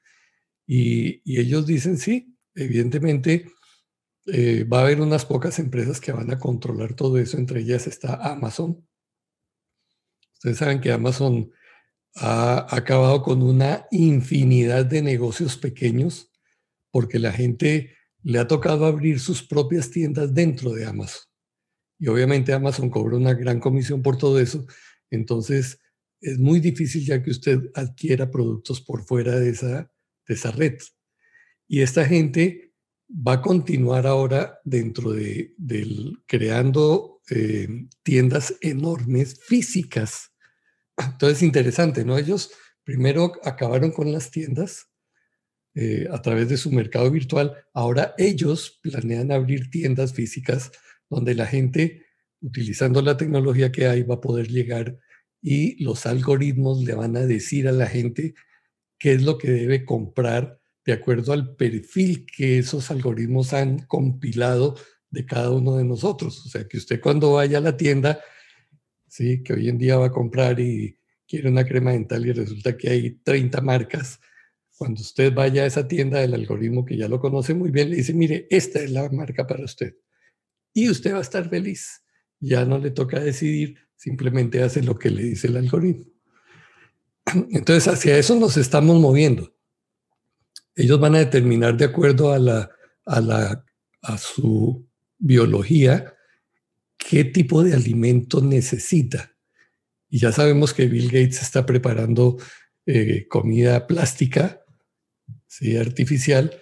[0.67, 3.47] Y, ellos dicen, sí, evidentemente
[4.27, 7.87] eh, va a haber unas pocas empresas que van a controlar todo eso, entre ellas
[7.87, 8.87] está Amazon.
[10.35, 11.51] Ustedes saben que Amazon
[12.15, 16.31] ha acabado con una infinidad de negocios pequeños
[16.91, 21.23] porque la gente le ha tocado abrir sus propias tiendas dentro de Amazon.
[21.99, 24.67] Y obviamente Amazon cobra una gran comisión por todo eso.
[25.11, 25.79] Entonces
[26.21, 29.93] es muy difícil ya que usted adquiera productos por fuera de esa,
[30.27, 30.79] de esa red.
[31.69, 32.73] Y esta gente
[33.09, 37.69] va a continuar ahora dentro de, del, creando eh,
[38.03, 40.33] tiendas enormes físicas.
[40.97, 42.17] Entonces, interesante, ¿no?
[42.17, 42.53] Ellos
[42.85, 44.92] primero acabaron con las tiendas
[45.75, 50.71] eh, a través de su mercado virtual, ahora ellos planean abrir tiendas físicas
[51.09, 52.07] donde la gente,
[52.41, 54.99] utilizando la tecnología que hay, va a poder llegar
[55.41, 58.35] y los algoritmos le van a decir a la gente
[58.99, 64.77] qué es lo que debe comprar de acuerdo al perfil que esos algoritmos han compilado
[65.11, 66.45] de cada uno de nosotros.
[66.47, 68.21] O sea, que usted cuando vaya a la tienda,
[69.07, 72.77] sí, que hoy en día va a comprar y quiere una crema dental y resulta
[72.77, 74.21] que hay 30 marcas,
[74.83, 77.95] cuando usted vaya a esa tienda del algoritmo que ya lo conoce muy bien, le
[77.99, 79.95] dice, mire, esta es la marca para usted.
[80.75, 82.03] Y usted va a estar feliz.
[82.41, 86.07] Ya no le toca decidir, simplemente hace lo que le dice el algoritmo.
[87.53, 89.55] Entonces, hacia eso nos estamos moviendo.
[90.75, 92.69] Ellos van a determinar de acuerdo a, la,
[93.07, 93.65] a, la,
[94.01, 94.85] a su
[95.17, 96.13] biología
[96.99, 99.33] qué tipo de alimento necesita.
[100.11, 102.37] Y ya sabemos que Bill Gates está preparando
[102.85, 104.62] eh, comida plástica
[105.53, 105.77] ¿sí?
[105.77, 106.59] artificial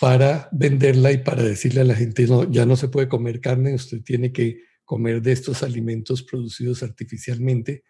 [0.00, 3.74] para venderla y para decirle a la gente, no, ya no se puede comer carne,
[3.74, 7.82] usted tiene que comer de estos alimentos producidos artificialmente.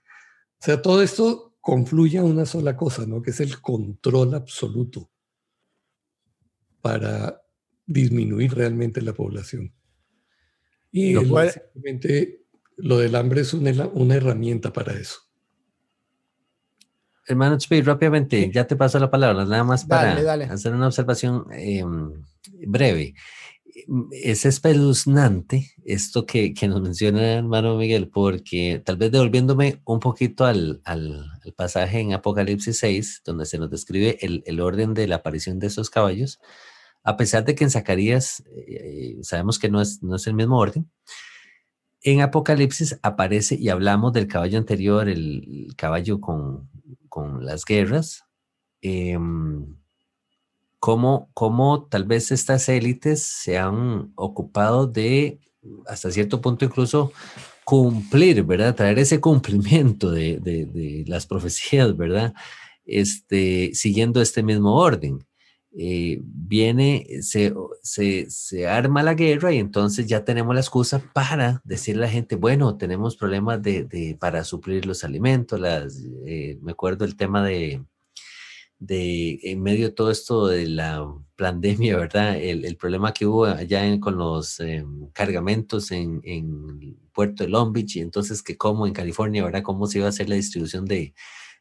[0.58, 3.20] O sea, todo esto confluye a una sola cosa, ¿no?
[3.20, 5.10] Que es el control absoluto
[6.80, 7.42] para
[7.84, 9.74] disminuir realmente la población.
[10.90, 11.22] Y lo,
[12.76, 15.18] lo del hambre es una, una herramienta para eso.
[17.32, 20.12] Hermano Speed, rápidamente, ya te paso la palabra, nada más para
[20.52, 22.12] hacer una observación em,
[22.66, 23.14] breve.
[24.10, 30.44] Es espeluznante esto que, que, nos menciona hermano Miguel, porque tal vez devolviéndome un poquito
[30.44, 31.24] al, al,
[31.56, 35.68] pasaje en Apocalipsis 6, donde se nos describe el, el, orden de la aparición de
[35.68, 36.38] esos caballos,
[37.02, 40.58] a pesar de que en Zacarías eh, sabemos que no es, no es el mismo
[40.58, 40.90] orden,
[42.02, 46.68] en Apocalipsis aparece y hablamos del caballo anterior, el caballo con
[47.12, 48.24] con las guerras,
[48.80, 49.18] eh,
[50.78, 55.38] cómo, cómo, tal vez estas élites se han ocupado de,
[55.86, 57.12] hasta cierto punto incluso,
[57.64, 58.74] cumplir, ¿verdad?
[58.74, 62.32] Traer ese cumplimiento de, de, las profecías, ¿verdad?
[62.86, 65.18] Este, siguiendo este mismo orden.
[65.74, 71.62] Eh, viene, se, se, se, arma la guerra y entonces ya tenemos la excusa para
[71.64, 76.58] decirle a la gente, bueno, tenemos problemas de, de para suplir los alimentos, las, eh,
[76.60, 77.82] me acuerdo el tema de,
[78.78, 81.06] de, en medio de todo esto de la
[81.36, 82.36] pandemia, ¿verdad?
[82.36, 87.72] El, el problema que hubo allá con los em, cargamentos en, en Puerto de Long
[87.72, 89.62] Beach y entonces que como en California, ¿verdad?
[89.62, 91.14] ¿Cómo se iba a hacer la distribución de,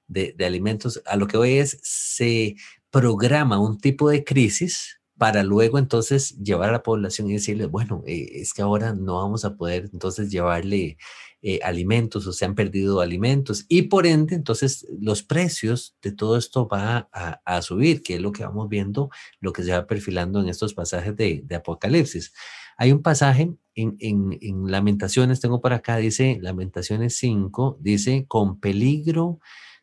[0.08, 1.02] de, de alimentos?
[1.06, 2.56] A lo que hoy es, se
[2.91, 8.04] programa un tipo de crisis para luego entonces llevar a la población y decirle, bueno,
[8.08, 10.97] eh, es que ahora no vamos a poder entonces llevarle
[11.43, 16.38] eh, alimentos o se han perdido alimentos y por ende entonces los precios de todo
[16.38, 20.41] esto va a, subir, que es lo que vamos viendo, lo que se va perfilando
[20.41, 22.34] en estos pasajes de, Apocalipsis.
[22.77, 29.39] Hay un pasaje en, en, Lamentaciones, tengo por acá, dice Lamentaciones 5, dice, con peligro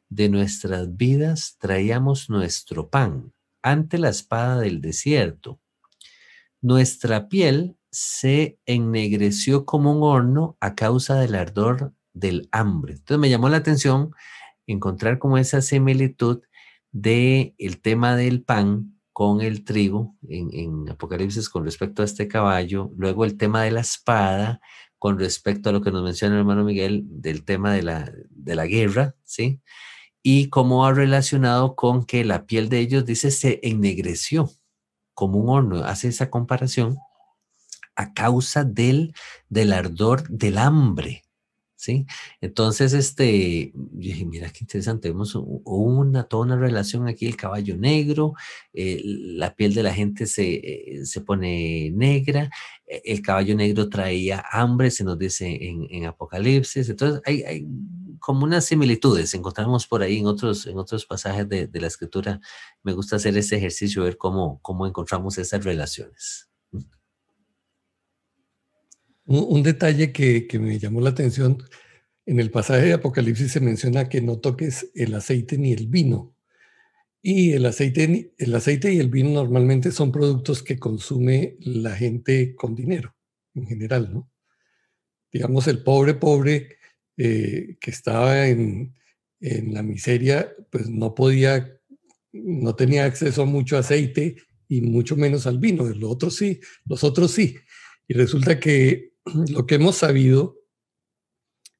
[0.09, 5.61] de nuestras vidas traíamos nuestro pan ante la espada del desierto.
[6.61, 12.95] Nuestra piel se ennegreció como un horno a causa del ardor del hambre.
[12.95, 14.13] Entonces me llamó la atención
[14.67, 16.43] encontrar como esa similitud
[16.93, 22.93] de el tema del pan con el trigo en, Apocalipsis con respecto a este caballo,
[22.97, 24.61] luego el tema de la espada
[24.99, 28.55] con respecto a lo que nos menciona el hermano Miguel del tema de la, de
[28.55, 29.61] la guerra, ¿sí?
[30.31, 34.51] Y cómo ha relacionado con que la piel de ellos, dice, se ennegreció
[35.15, 35.85] como un horno.
[35.87, 36.99] Hace esa comparación
[37.97, 39.15] a causa del,
[39.49, 41.25] del ardor del hambre.
[41.77, 42.05] ¿Sí?
[42.43, 48.35] Entonces, este, dije, mira qué interesante, vemos una, toda una relación aquí, el caballo negro,
[48.75, 52.51] eh, la piel de la gente se, eh, se, pone negra,
[52.85, 57.65] e, el caballo negro traía hambre, se nos dice en, Apocalipsis, entonces hay,
[58.27, 62.41] unas similitudes, encontramos por ahí en otros, en otros pasajes de, la escritura.
[62.83, 66.49] Me gusta hacer ese ejercicio, ver cómo, cómo encontramos esas relaciones.
[69.27, 71.63] Un, detalle que, que, me llamó la atención,
[72.25, 76.35] en el pasaje de Apocalipsis se menciona que no toques el aceite ni el vino.
[77.21, 82.55] Y el aceite, el aceite y el vino normalmente son productos que consume la gente
[82.55, 83.15] con dinero,
[83.55, 84.31] en general, ¿no?
[85.31, 86.78] Digamos, el pobre, pobre
[87.21, 88.95] eh, que estaba en,
[89.41, 91.81] la miseria, pues no podía,
[92.33, 95.85] no tenía acceso a mucho aceite y mucho menos al vino.
[95.85, 97.57] Los otros sí, los otros sí.
[98.09, 99.13] Y resulta que
[99.51, 100.59] lo que hemos sabido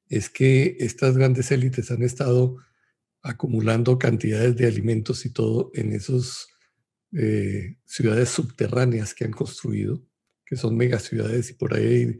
[0.09, 2.57] es que estas grandes élites han estado
[3.21, 6.47] acumulando cantidades de alimentos y todo en esas
[7.13, 10.01] eh, ciudades subterráneas que han construido,
[10.45, 12.19] que son megaciudades y por ahí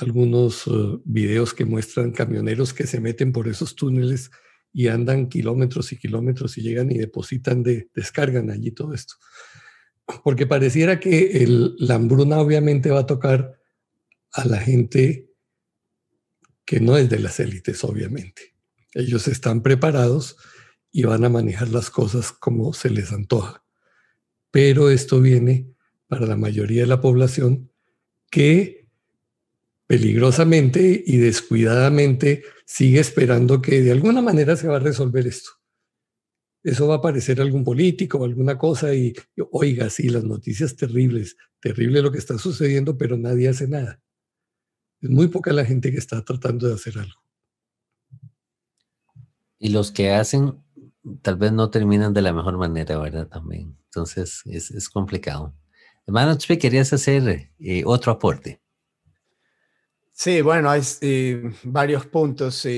[0.00, 0.70] algunos eh,
[1.04, 4.30] videos que muestran camioneros que se meten por esos túneles
[4.72, 9.14] y andan kilómetros y kilómetros y llegan y depositan, de, descargan allí todo esto.
[10.24, 13.60] Porque pareciera que el, la hambruna obviamente va a tocar
[14.32, 15.30] a la gente
[16.64, 18.54] que no es de las élites, obviamente.
[18.94, 20.36] Ellos están preparados
[20.92, 23.64] y van a manejar las cosas como se les antoja.
[24.50, 25.72] Pero esto viene
[26.08, 27.70] para la mayoría de la población
[28.30, 28.79] que
[29.90, 35.50] peligrosamente y descuidadamente sigue esperando que de alguna manera se va a resolver esto.
[36.62, 39.12] Eso va a aparecer algún político o alguna cosa y,
[39.50, 44.00] oiga, sí, las noticias terribles, terrible lo que está sucediendo, pero nadie hace nada.
[45.00, 47.20] Es muy poca la gente que está tratando de hacer algo.
[49.58, 50.54] Y los que hacen
[51.20, 53.26] tal vez no terminan de la mejor manera, ¿verdad?
[53.26, 53.76] También.
[53.86, 55.52] Entonces es, complicado.
[56.06, 58.60] Hermano, querías hacer eh, otro aporte.
[60.22, 60.82] Sí, bueno, hay
[61.62, 62.68] varios puntos.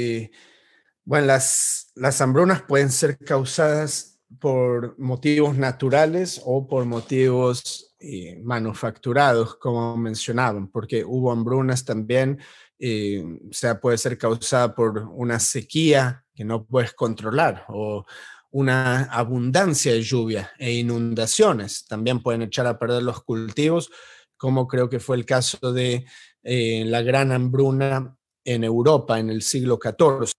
[1.05, 9.57] bueno, las, las hambrunas pueden ser causadas por motivos naturales o por motivos eh, manufacturados,
[9.57, 12.39] como mencionaban, porque hubo hambrunas también,
[12.79, 18.05] eh, o sea, puede ser causada por una sequía que no puedes controlar o
[18.53, 21.87] una abundancia de lluvia e inundaciones.
[21.89, 23.91] También pueden echar a perder los cultivos,
[24.37, 26.05] como creo que fue el caso de
[26.43, 30.33] eh, la gran hambruna en Europa en el siglo XIV.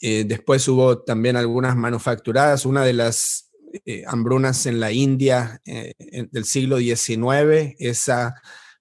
[0.00, 3.50] Eh, después hubo también algunas manufacturadas, una de las
[3.84, 8.34] eh, hambrunas en la India del siglo XIX, esa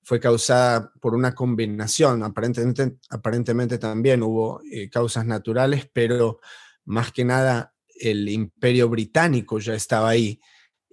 [0.03, 6.39] fue causada por una combinación, aparentemente, aparentemente también hubo causas naturales, pero
[6.85, 10.39] más que nada el imperio británico ya estaba ahí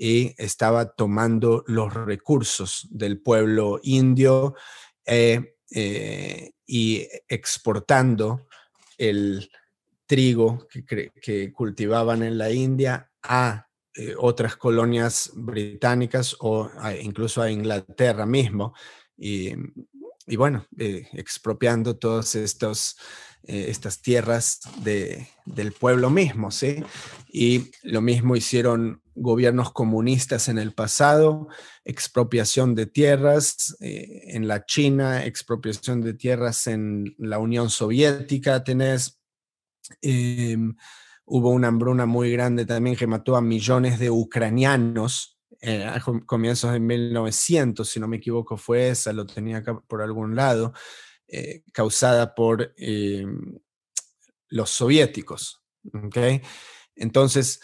[0.03, 4.55] y estaba tomando los recursos del pueblo indio
[5.05, 8.47] eh, eh, y exportando
[8.97, 9.51] el
[10.07, 16.71] trigo que, cultivaban en la India a eh, otras colonias británicas o
[17.03, 18.73] incluso a Inglaterra mismo.
[19.19, 19.53] Y,
[20.27, 22.97] y bueno, expropiando todos estos
[23.45, 26.82] eh, estas tierras del pueblo mismo, ¿sí?
[27.32, 31.49] Y lo mismo hicieron gobiernos comunistas en el pasado,
[31.84, 39.18] expropiación de tierras eh, en la China, expropiación de tierras en la Unión Soviética, tenés...
[40.03, 40.76] Em,
[41.24, 46.72] hubo una hambruna muy grande también que mató a millones de ucranianos eh, a comienzos
[46.72, 50.72] de 1900, si no me equivoco, fue esa, lo tenía acá por algún lado,
[51.31, 53.24] eh, causada por eh,
[54.49, 55.62] los soviéticos.
[56.95, 57.61] Entonces,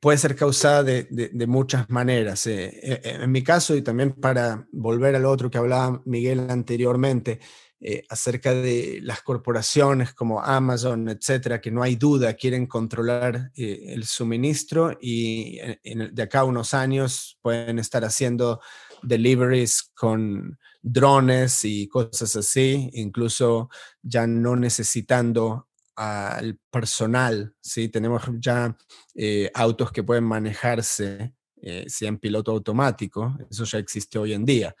[0.00, 2.46] puede ser causada de, muchas maneras.
[2.46, 7.40] en mi caso, y también para volver al otro que hablaba Miguel anteriormente,
[7.78, 13.88] eh, acerca de las corporaciones como Amazon, etcétera, que no hay duda quieren controlar eh,
[13.88, 18.62] el suministro y de acá a unos años pueden estar haciendo
[19.02, 20.58] deliveries con
[20.88, 23.68] drones y cosas así, incluso
[24.02, 27.88] ya no necesitando al personal, ¿sí?
[27.88, 28.76] Tenemos ya
[29.14, 31.34] eh, autos que pueden manejarse
[31.88, 34.76] si en piloto automático, eso ya existe hoy en día.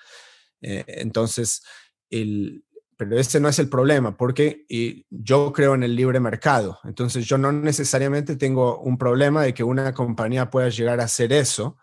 [0.60, 1.62] entonces,
[2.10, 2.64] el,
[2.96, 4.64] pero ese no es el problema, porque
[5.10, 6.78] yo creo en el libre mercado.
[6.84, 11.32] Entonces yo no necesariamente tengo un problema de que una compañía pueda llegar a hacer
[11.32, 11.76] eso.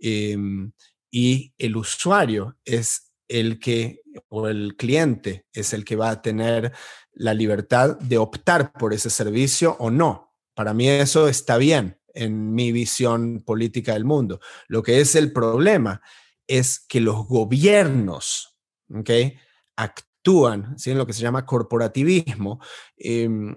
[0.00, 0.72] Em,
[1.10, 6.72] y el usuario es el que, o el cliente es el que va a tener
[7.12, 10.34] la libertad de optar por ese servicio o no.
[10.54, 14.40] Para mí eso está bien en mi visión política del mundo.
[14.66, 16.00] Lo que es el problema
[16.46, 18.56] es que los gobiernos,
[19.76, 22.60] actúan en lo que se llama corporativismo
[22.96, 23.54] em,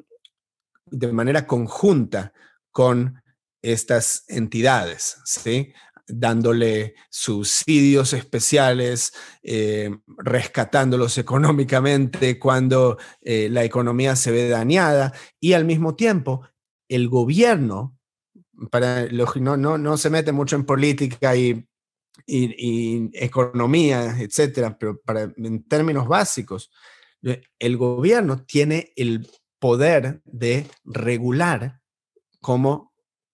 [0.85, 2.33] de manera conjunta
[2.71, 3.21] con
[3.61, 5.73] estas entidades, ¿sí?
[6.07, 15.65] Dándole subsidios especiales, em, rescatándolos económicamente cuando eh, la economía se ve dañada y al
[15.65, 16.47] mismo tiempo
[16.87, 17.97] el gobierno,
[18.69, 21.65] para no, no, no se mete mucho en política y
[22.25, 26.71] y, economía, etcétera, pero para, en términos básicos,
[27.23, 29.27] eh, el gobierno tiene el
[29.59, 31.79] poder de regular
[32.39, 32.90] como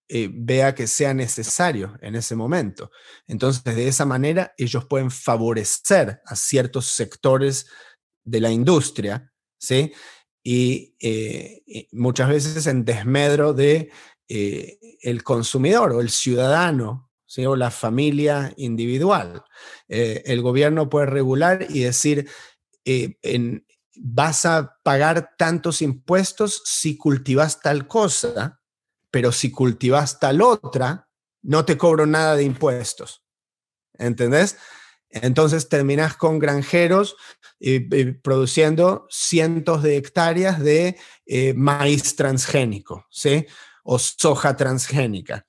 [0.10, 2.92] eh, vea que sea necesario en ese momento.
[3.28, 7.68] Entonces, de esa manera, ellos pueden favorecer a ciertos sectores
[8.24, 9.94] de la industria, ¿sí?
[10.44, 13.92] Y, eh, muchas veces en desmedro de
[14.30, 17.08] el consumidor o el ciudadano
[17.46, 19.44] o la familia individual.
[19.88, 22.28] Eh, el gobierno puede regular y decir,
[22.86, 23.18] eh,
[23.96, 28.57] vas a pagar tantos impuestos si cultivas tal cosa,
[29.18, 31.10] pero si cultivas tal otra,
[31.42, 33.24] no te cobro nada de impuestos.
[33.98, 34.58] ¿Entendés?
[35.10, 37.16] Entonces terminas con granjeros
[38.22, 43.48] produciendo cientos de hectáreas de eh, maíz transgénico, ¿sí?
[43.84, 45.48] O soja transgénica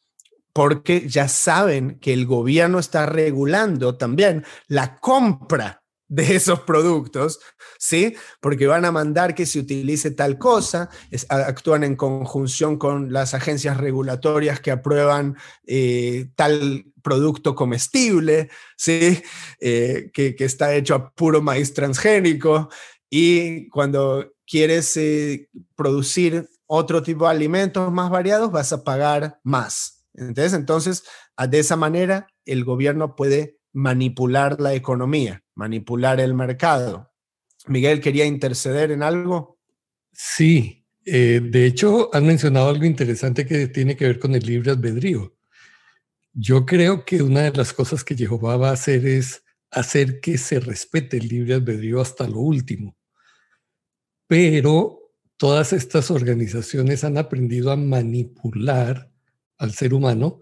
[0.54, 7.38] porque ya saben que el gobierno está regulando también la compra de esos productos,
[7.78, 8.16] ¿sí?
[8.40, 10.88] Porque van a mandar que se utilice tal cosa,
[11.28, 15.36] actúan en conjunción con las agencias regulatorias que aprueban
[15.66, 19.22] eh, tal producto comestible, ¿sí?
[19.60, 22.70] Eh, que, está hecho a puro maíz transgénico
[23.10, 30.06] y cuando quieres eh, producir otro tipo de alimentos más variados, vas a pagar más.
[30.14, 31.04] Entonces, entonces,
[31.48, 37.12] de esa manera, el gobierno puede manipular la economía, manipular el mercado.
[37.66, 39.58] Miguel, ¿quería interceder en algo?
[40.12, 44.70] Sí, eh, de hecho, han mencionado algo interesante que tiene que ver con el libre
[44.70, 45.36] albedrío.
[46.32, 50.38] Yo creo que una de las cosas que Jehová va a hacer es hacer que
[50.38, 52.96] se respete el libre albedrío hasta lo último.
[54.26, 59.10] Pero todas estas organizaciones han aprendido a manipular
[59.56, 60.40] al ser humano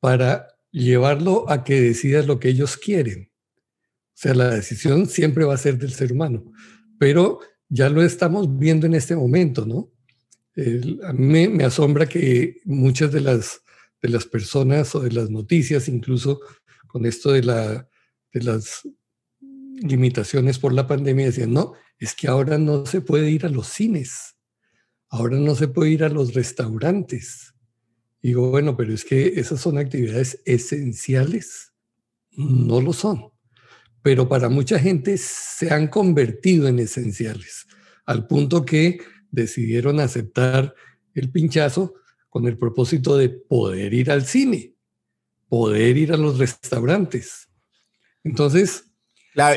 [0.00, 3.30] para llevarlo a que decida lo que ellos quieren.
[3.30, 6.50] O sea, la decisión siempre va a ser del ser humano,
[6.98, 9.92] pero ya lo estamos viendo en este momento, ¿no?
[11.04, 13.62] a mí me, asombra que muchas de las,
[14.02, 16.40] de las personas o de las noticias, incluso
[16.88, 17.88] con esto de, la,
[18.32, 18.82] de las
[19.80, 23.68] limitaciones por la pandemia, decían, no, es que ahora no se puede ir a los
[23.68, 24.36] cines,
[25.08, 27.54] ahora no se puede ir a los restaurantes,
[28.22, 31.72] Digo, bueno, pero es que esas son actividades esenciales.
[32.32, 33.30] No lo son.
[34.02, 37.66] Pero para mucha gente se han convertido en esenciales,
[38.06, 39.00] al punto que
[39.30, 40.74] decidieron aceptar
[41.14, 41.94] el pinchazo
[42.28, 44.74] con el propósito de poder ir al cine,
[45.48, 47.48] poder ir a los restaurantes.
[48.24, 48.87] Entonces,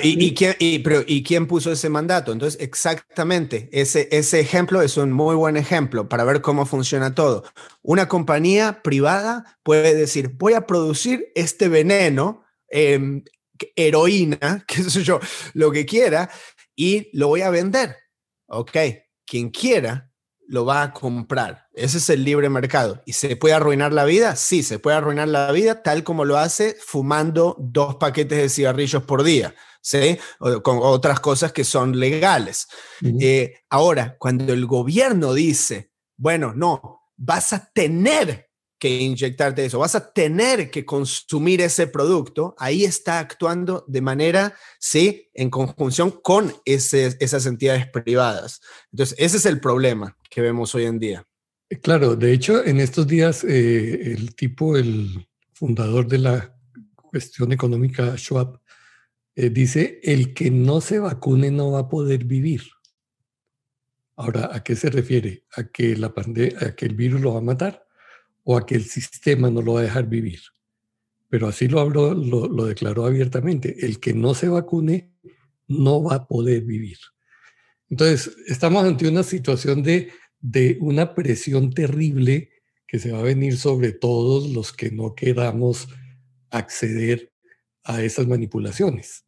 [0.04, 2.32] y, quién, pero, ¿y quién puso ese mandato?
[2.32, 7.44] Entonces, exactamente, ese, ese ejemplo es un muy buen ejemplo para ver cómo funciona todo.
[7.82, 13.24] Una compañía privada puede decir, voy a producir este veneno, em,
[13.76, 15.20] heroína, qué sé yo,
[15.54, 16.30] lo que quiera,
[16.76, 17.96] y lo voy a vender.
[18.48, 18.78] Ok,
[19.26, 20.11] quien quiera
[20.52, 21.70] lo va a comprar.
[21.74, 23.02] Ese es el libre mercado.
[23.06, 24.36] ¿Y se puede arruinar la vida?
[24.36, 29.04] Sí, se puede arruinar la vida tal como lo hace fumando dos paquetes de cigarrillos
[29.04, 29.56] por día.
[29.82, 30.20] ¿Sí?
[30.40, 32.68] O, con otras cosas que son legales.
[33.02, 38.51] Eh, ahora, cuando el gobierno dice, bueno, no, vas a tener
[38.82, 44.56] que inyectarte eso, vas a tener que consumir ese producto, ahí está actuando de manera,
[44.80, 48.60] sí, en conjunción con esas entidades privadas.
[48.92, 51.28] Entonces, ese es el problema que vemos hoy en día.
[51.84, 56.58] Claro, de hecho, en estos días, eh, el tipo, el fundador de la
[56.96, 58.60] cuestión económica, Schwab,
[59.36, 62.64] eh, dice, el que no se vacune no va a poder vivir.
[64.16, 65.46] Ahora, ¿a qué se refiere?
[65.56, 67.86] ¿A que, la a que el virus lo va a matar?
[68.52, 70.42] O a que el sistema no lo va a dejar vivir.
[71.30, 73.86] Pero así lo habló, lo, declaró abiertamente.
[73.86, 75.12] El que no se vacune
[75.68, 76.98] no va a poder vivir.
[77.90, 82.50] Entonces, estamos ante una situación de, de una presión terrible
[82.86, 85.88] que se va a venir sobre todos los que no queramos
[86.50, 87.32] acceder
[87.86, 89.24] a esas manipulaciones.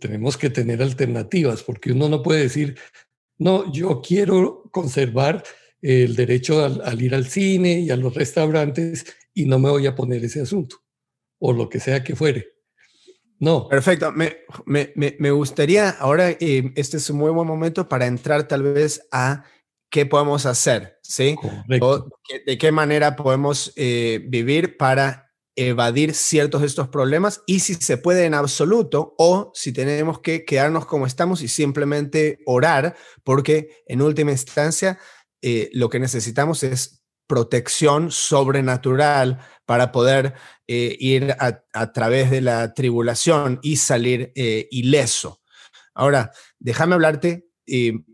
[0.00, 2.78] tenemos que tener alternativas, porque uno no puede decir,
[3.36, 5.44] no, yo quiero conservar
[5.80, 9.94] el derecho al, ir al cine y a los restaurantes y no me voy a
[9.94, 10.76] poner ese asunto
[11.38, 12.48] o lo que sea que fuere.
[13.38, 13.68] No.
[13.68, 14.10] Perfecto.
[14.10, 18.64] Me, me, me gustaría, ahora eh, este es un muy buen momento para entrar tal
[18.64, 19.44] vez a
[19.90, 21.36] qué podemos hacer, ¿sí?
[21.80, 22.08] O
[22.46, 27.96] de qué manera podemos eh, vivir para evadir ciertos de estos problemas y si se
[27.96, 34.02] puede en absoluto o si tenemos que quedarnos como estamos y simplemente orar, porque en
[34.02, 35.00] última instancia
[35.42, 40.34] eh, lo que necesitamos es protección sobrenatural para poder
[40.66, 45.42] eh, ir a, través de la tribulación y salir eh, ileso.
[45.94, 47.48] Ahora, déjame hablarte,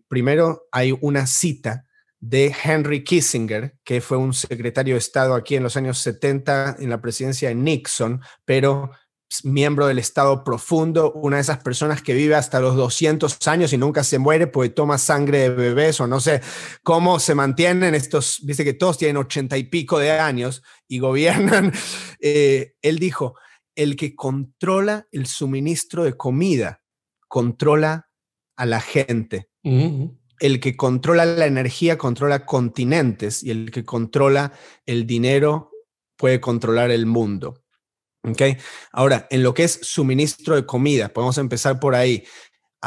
[0.08, 1.84] primero hay una cita
[2.18, 6.88] de Henry Kissinger, que fue un secretario de Estado aquí en los años 70 en
[6.88, 8.90] la presidencia de Nixon, pero
[9.42, 13.78] miembro del estado profundo, una de esas personas que vive hasta los 200 años y
[13.78, 16.40] nunca se muere porque toma sangre de bebés o no sé
[16.82, 21.72] cómo se mantienen estos, dice que todos tienen ochenta y pico de años y gobiernan.
[22.26, 23.34] Eh, él dijo,
[23.74, 26.82] el que controla el suministro de comida,
[27.28, 28.08] controla
[28.56, 29.50] a la gente.
[29.62, 34.52] El que controla la energía, controla continentes y el que controla
[34.86, 35.70] el dinero
[36.16, 37.63] puede controlar el mundo.
[38.26, 38.56] Okay.
[38.90, 42.24] Ahora, en lo que es suministro de comida, podemos empezar por ahí.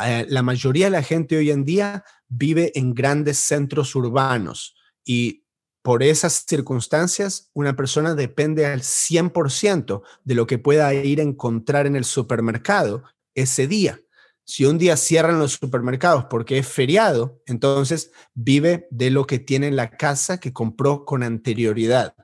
[0.03, 4.75] Eh, la mayoría de la gente hoy en día vive en grandes centros urbanos
[5.05, 5.43] y
[5.83, 11.87] por esas circunstancias, una persona depende al 100% de lo que pueda ir a encontrar
[11.87, 13.03] en el supermercado
[13.35, 14.01] ese día.
[14.43, 19.67] Si un día cierran los supermercados porque es feriado, entonces vive de lo que tiene
[19.67, 22.15] en la casa que compró con anterioridad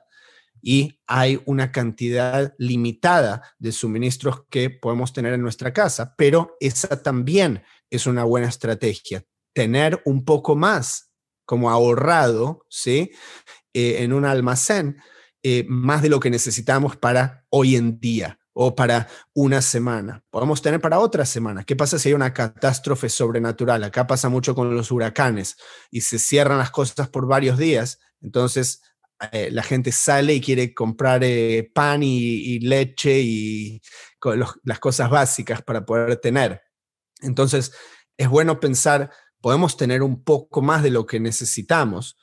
[0.66, 7.02] y hay una cantidad limitada de suministros que podemos tener en nuestra casa, pero esa
[7.02, 9.22] también es una buena estrategia.
[9.52, 11.10] Tener un poco más
[11.44, 13.10] como ahorrado, ¿sí?
[13.74, 14.96] Eh, en un almacén,
[15.42, 20.24] eh, más de lo que necesitamos para hoy en día o para una semana.
[20.30, 21.64] Podemos tener para otra semana.
[21.64, 23.84] ¿Qué pasa si hay una catástrofe sobrenatural?
[23.84, 25.58] Acá pasa mucho con los huracanes
[25.90, 27.98] y se cierran las cosas por varios días.
[28.22, 28.80] Entonces
[29.32, 33.80] eh, la gente sale y quiere comprar eh, pan y, leche y
[34.64, 36.62] las cosas básicas para poder tener.
[37.20, 37.72] Entonces,
[38.16, 39.10] es bueno pensar,
[39.40, 42.16] podemos tener un poco más de lo que necesitamos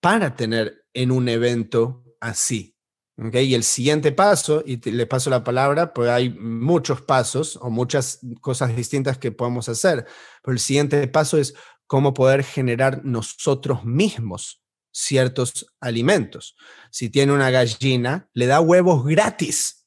[0.00, 2.76] para tener en un evento así.
[3.16, 8.20] Y el siguiente paso, y le paso la palabra, pues hay muchos pasos o muchas
[8.40, 10.06] cosas distintas que podemos hacer,
[10.42, 11.54] pero el siguiente paso es
[11.86, 14.61] cómo poder generar nosotros mismos
[14.92, 16.56] ciertos alimentos.
[16.90, 19.86] Si tiene una gallina, le da huevos gratis,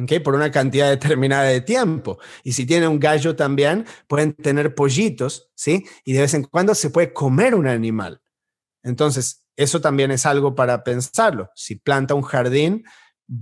[0.00, 0.20] ¿okay?
[0.20, 2.18] por una cantidad determinada de tiempo.
[2.44, 5.84] Y si tiene un gallo también, pueden tener pollitos, ¿sí?
[6.04, 8.20] Y de vez en cuando se puede comer un animal.
[8.82, 11.50] Entonces, eso también es algo para pensarlo.
[11.54, 12.84] Si planta un jardín,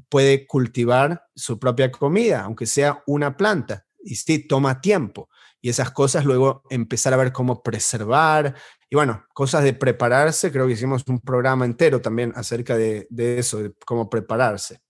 [0.08, 3.86] puede cultivar su propia comida, aunque sea una planta.
[4.02, 5.28] Y sí, toma tiempo.
[5.60, 8.54] Y esas cosas luego empezar a ver cómo preservar
[8.92, 13.62] y bueno, cosas de prepararse, creo que hicimos un programa entero también acerca de, eso,
[13.62, 14.80] de cómo prepararse.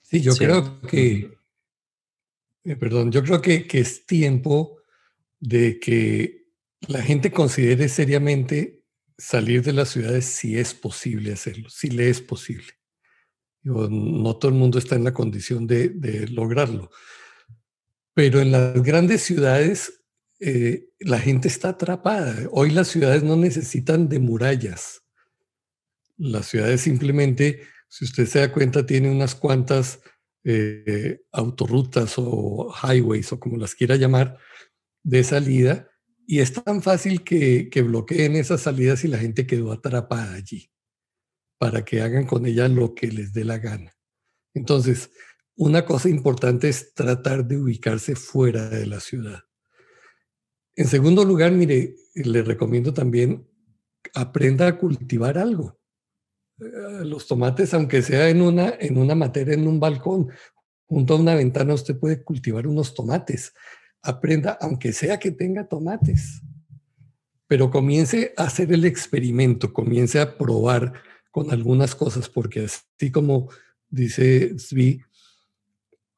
[0.00, 1.36] Sí, yo creo que,
[2.62, 4.78] eh, perdón, yo creo que, que es tiempo
[5.40, 6.46] de que
[6.86, 8.84] la gente considere seriamente
[9.18, 12.74] salir de las ciudades si es posible hacerlo, si le es posible.
[13.64, 16.90] no todo el mundo está en la condición de, de, lograrlo.
[18.14, 20.01] Pero en las grandes ciudades
[20.44, 22.48] eh, la gente está atrapada.
[22.50, 25.02] Hoy las ciudades no necesitan de murallas.
[26.16, 30.00] Las ciudades simplemente, si usted se da cuenta, tienen unas cuantas
[30.42, 34.36] eh, autorutas o highways o como las quiera llamar
[35.04, 35.88] de salida
[36.26, 40.72] y es tan fácil que, que bloqueen esas salidas y la gente quedó atrapada allí
[41.56, 43.94] para que hagan con ella lo que les dé la gana.
[44.54, 45.10] Entonces,
[45.54, 49.44] una cosa importante es tratar de ubicarse fuera de la ciudad.
[50.74, 53.46] En segundo lugar, mire, le recomiendo también
[54.14, 55.78] aprenda a cultivar algo.
[56.60, 60.30] Eh, los tomates, aunque sea en una, en una materia, en un balcón,
[60.86, 63.52] junto a una ventana, usted puede cultivar unos tomates.
[64.02, 66.42] Aprenda, aunque sea que tenga tomates.
[67.46, 70.94] Pero comience a hacer el experimento, comience a probar
[71.30, 73.48] con algunas cosas, porque así como
[73.88, 75.02] dice Svi,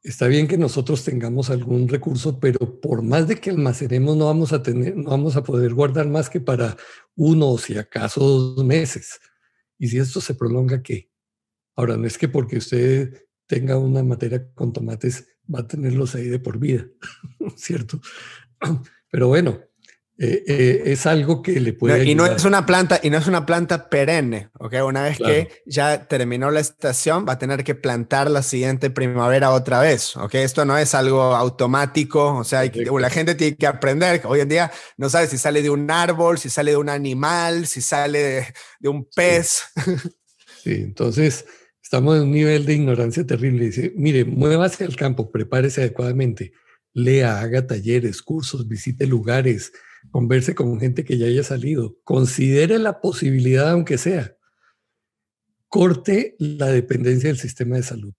[0.05, 4.53] está bien que nosotros tengamos algún recurso, pero por más de que almacenemos, no vamos
[4.53, 6.77] a tener, no vamos a poder guardar más que para
[7.17, 9.19] uno o si acaso dos meses.
[9.79, 11.11] Y si esto se prolonga, ¿qué?
[11.75, 16.29] Ahora, no es que porque usted tenga una materia con tomates va a tenerlos ahí
[16.29, 16.87] de por vida,
[17.57, 18.01] ¿cierto?
[19.11, 19.61] Pero bueno,
[20.17, 23.27] eh, eh, es algo que le puede y no es una planta y no es
[23.27, 27.75] una planta perenne ok una vez que ya terminó la estación va a tener que
[27.75, 33.11] plantar la siguiente primavera otra vez ok esto no es algo automático o sea la
[33.11, 34.23] gente tiene que aprender.
[34.25, 37.67] Hoy en día no sabe si sale de un árbol si sale de un animal
[37.67, 39.63] si sale de, un pez.
[40.63, 40.73] Sí.
[40.81, 41.45] entonces
[41.83, 43.67] estamos en un nivel de ignorancia terrible.
[43.67, 46.53] Dice mire muévase al campo prepárese adecuadamente
[46.95, 49.73] lea haga talleres cursos visite lugares
[50.11, 54.37] converse con gente que ya haya salido, considere la posibilidad, aunque sea,
[55.69, 58.15] corte la dependencia del sistema de salud.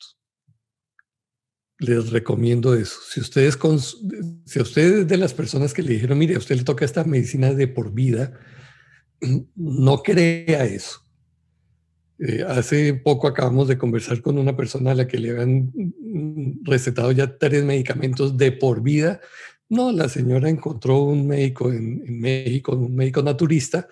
[1.80, 3.00] Les recomiendo eso.
[3.10, 7.04] Si ustedes, ustedes de las personas que le dijeron, mire, a usted le toca esta
[7.04, 8.40] medicina de por vida,
[9.56, 11.02] no crea eso.
[12.20, 15.72] Eh, hace poco acabamos de conversar con una persona a la que le habían
[16.64, 19.20] recetado ya tres medicamentos de por vida
[19.70, 23.88] no, la señora encontró un médico en, México, un médico naturista,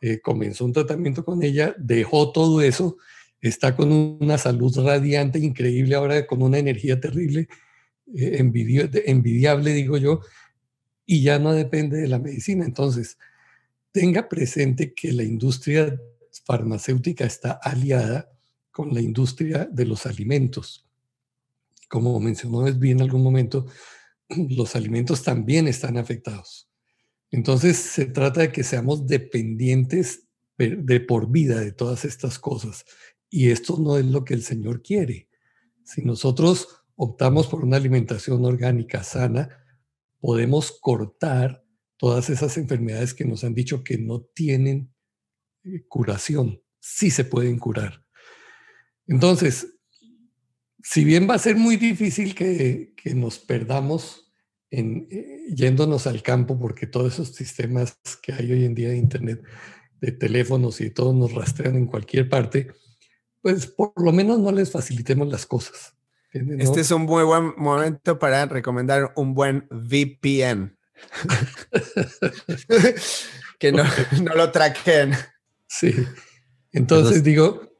[0.00, 2.96] eh, comenzó un tratamiento con ella, dejó todo eso,
[3.40, 7.48] está con una salud radiante, increíble, ahora con una energía terrible,
[8.14, 8.38] eh,
[9.06, 10.20] envidiable, digo yo,
[11.04, 12.64] y ya no depende de la medicina.
[12.64, 13.18] Entonces,
[13.92, 15.98] tenga presente que la industria
[16.44, 18.30] farmacéutica está aliada
[18.70, 20.86] con la industria de los alimentos.
[21.88, 23.66] Como mencionó bien en algún momento,
[24.50, 26.68] los alimentos también están afectados.
[27.30, 32.84] Entonces se trata de que seamos dependientes de por vida de todas estas cosas.
[33.28, 35.28] Y esto no es lo que el Señor quiere.
[35.84, 39.50] Si nosotros optamos por una alimentación orgánica sana,
[40.18, 41.64] podemos cortar
[41.98, 44.92] todas esas enfermedades que nos han dicho que no tienen
[45.64, 46.62] eh, curación.
[46.80, 48.04] Sí se pueden curar.
[49.06, 49.75] Entonces,
[50.88, 54.32] si bien va a ser muy difícil que, nos perdamos
[54.70, 58.96] en, eh, yéndonos al campo, porque todos esos sistemas que hay hoy en día de
[58.96, 59.42] Internet,
[60.00, 62.68] de teléfonos y todo nos rastrean en cualquier parte,
[63.42, 65.94] pues por lo menos no les facilitemos las cosas.
[66.32, 70.78] Este es un muy buen momento para recomendar un buen VPN.
[73.58, 73.82] que no,
[74.22, 75.14] no lo traqueen.
[75.66, 75.92] Sí.
[76.70, 77.75] Entonces digo,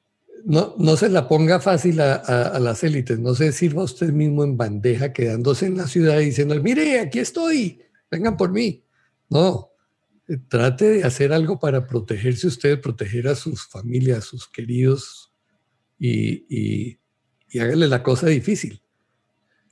[0.46, 4.56] no, no se la ponga fácil a, las élites, no se sirva usted mismo en
[4.56, 8.84] bandeja quedándose en la ciudad diciendo, mire, aquí estoy, vengan por mí.
[9.28, 9.72] No,
[10.28, 15.32] eh, trate de hacer algo para protegerse usted, proteger a sus familias, a sus queridos
[15.98, 17.00] y, y,
[17.50, 18.80] y hágale la cosa difícil.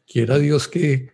[0.09, 1.11] Quiera Dios que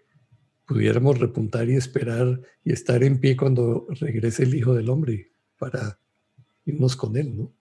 [0.67, 6.01] pudiéramos repuntar y esperar y estar en pie cuando regrese el Hijo del Hombre para
[6.65, 7.60] irnos con Él, ¿no?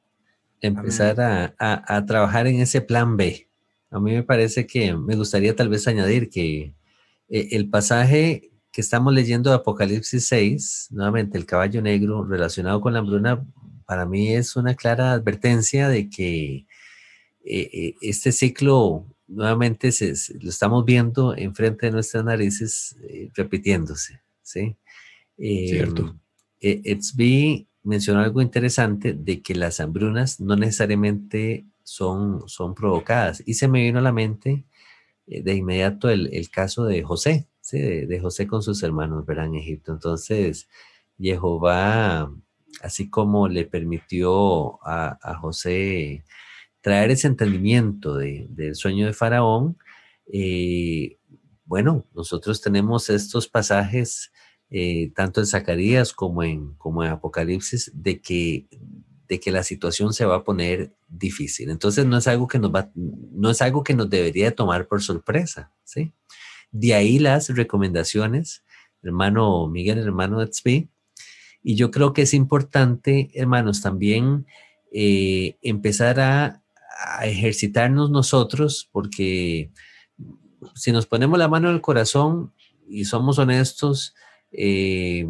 [0.61, 3.47] Empezar a, trabajar en ese plan B.
[3.91, 6.73] A mí me parece que me gustaría tal vez añadir que
[7.29, 12.93] eh, el pasaje que estamos leyendo de Apocalipsis 6, nuevamente el caballo negro relacionado con
[12.93, 13.43] la hambruna,
[13.85, 16.67] para mí es una clara advertencia de que
[17.43, 22.95] eh, eh, este ciclo nuevamente se, lo estamos viendo enfrente de nuestras narices
[23.33, 24.21] repitiéndose.
[24.43, 24.75] ¿sí?
[25.37, 26.15] Cierto.
[26.59, 33.41] Etzbi mencionó algo interesante de que las hambrunas no necesariamente son, son provocadas.
[33.45, 34.65] Y se me vino a la mente
[35.27, 39.91] eh, de inmediato el, caso de José, de, José con sus hermanos, verán, en Egipto.
[39.91, 40.69] Entonces,
[41.17, 42.31] Jehová,
[42.81, 46.23] así como le permitió a, José
[46.81, 49.77] traer ese entendimiento del sueño de Faraón,
[50.31, 51.17] eh,
[51.65, 54.31] bueno, nosotros tenemos estos pasajes
[54.71, 58.67] eh, tanto en Zacarías como en, como en Apocalipsis, de que,
[59.27, 61.69] de que la situación se va a poner difícil.
[61.69, 65.01] Entonces no es algo que nos va, no es algo que nos debería tomar por
[65.01, 66.13] sorpresa, ¿sí?
[66.71, 68.63] De ahí las recomendaciones,
[69.01, 70.89] hermano Miguel, hermano Etsby,
[71.63, 74.45] y yo creo que es importante, hermanos, también
[74.91, 76.63] eh, empezar a,
[77.17, 79.71] a ejercitarnos nosotros, porque
[80.75, 82.53] si nos ponemos la mano en el corazón
[82.87, 84.15] y somos honestos,
[84.51, 85.27] eh,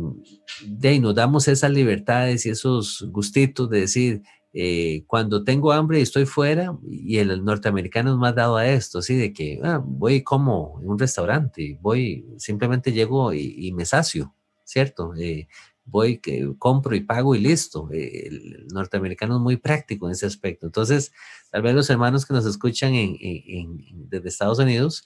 [0.66, 6.02] de nos damos esas libertades y esos gustitos de decir, eh, cuando tengo hambre y
[6.02, 9.16] estoy fuera, y el norteamericano es más dado a esto, ¿sí?
[9.16, 14.34] De que ah, voy como en un restaurante, voy, simplemente llego y, me sacio,
[14.66, 15.14] ¿cierto?
[15.16, 15.48] Eh,
[15.86, 17.90] voy, que compro y pago y listo.
[17.92, 20.66] Eh, el norteamericano es muy práctico en ese aspecto.
[20.66, 21.12] Entonces,
[21.52, 23.18] tal vez los hermanos que nos escuchan en,
[24.10, 25.06] desde Estados Unidos,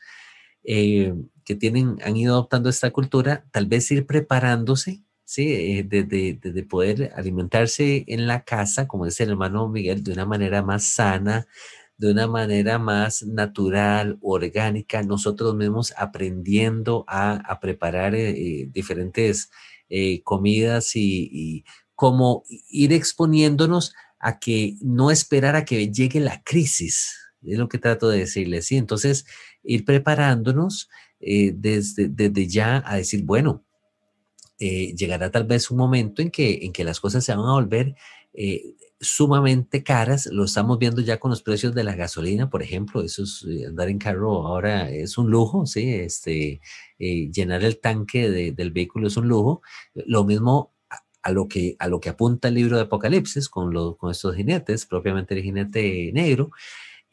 [0.63, 1.13] eh,
[1.45, 5.83] que tienen, han ido adoptando esta cultura, tal vez ir preparándose, ¿sí?
[5.83, 10.25] Desde eh, de, poder alimentarse en la casa, como dice el hermano Miguel, de una
[10.25, 11.47] manera más sana,
[11.97, 19.49] de una manera más natural, orgánica, nosotros mismos aprendiendo a, preparar diferentes
[19.89, 26.41] eh, comidas y, y como ir exponiéndonos a que no esperar a que llegue la
[26.43, 28.77] crisis, es lo que trato de decirles, ¿sí?
[28.77, 29.25] Entonces,
[29.63, 30.89] ir preparándonos
[31.19, 33.63] eh, desde, desde ya a decir, bueno,
[34.59, 37.53] eh, llegará tal vez un momento en que, en que las cosas se van a
[37.53, 37.95] volver
[39.03, 43.23] sumamente caras, lo estamos viendo ya con los precios de la gasolina, por ejemplo, eso
[43.23, 45.93] es, eh, andar en carro ahora es un lujo, ¿sí?
[45.93, 46.61] Este,
[46.99, 49.61] eh, llenar el tanque del vehículo es un lujo.
[49.93, 50.73] Lo mismo
[51.21, 54.85] a, lo, que, a lo que apunta el libro de Apocalipsis con, con estos jinetes,
[54.85, 56.51] propiamente el jinete negro,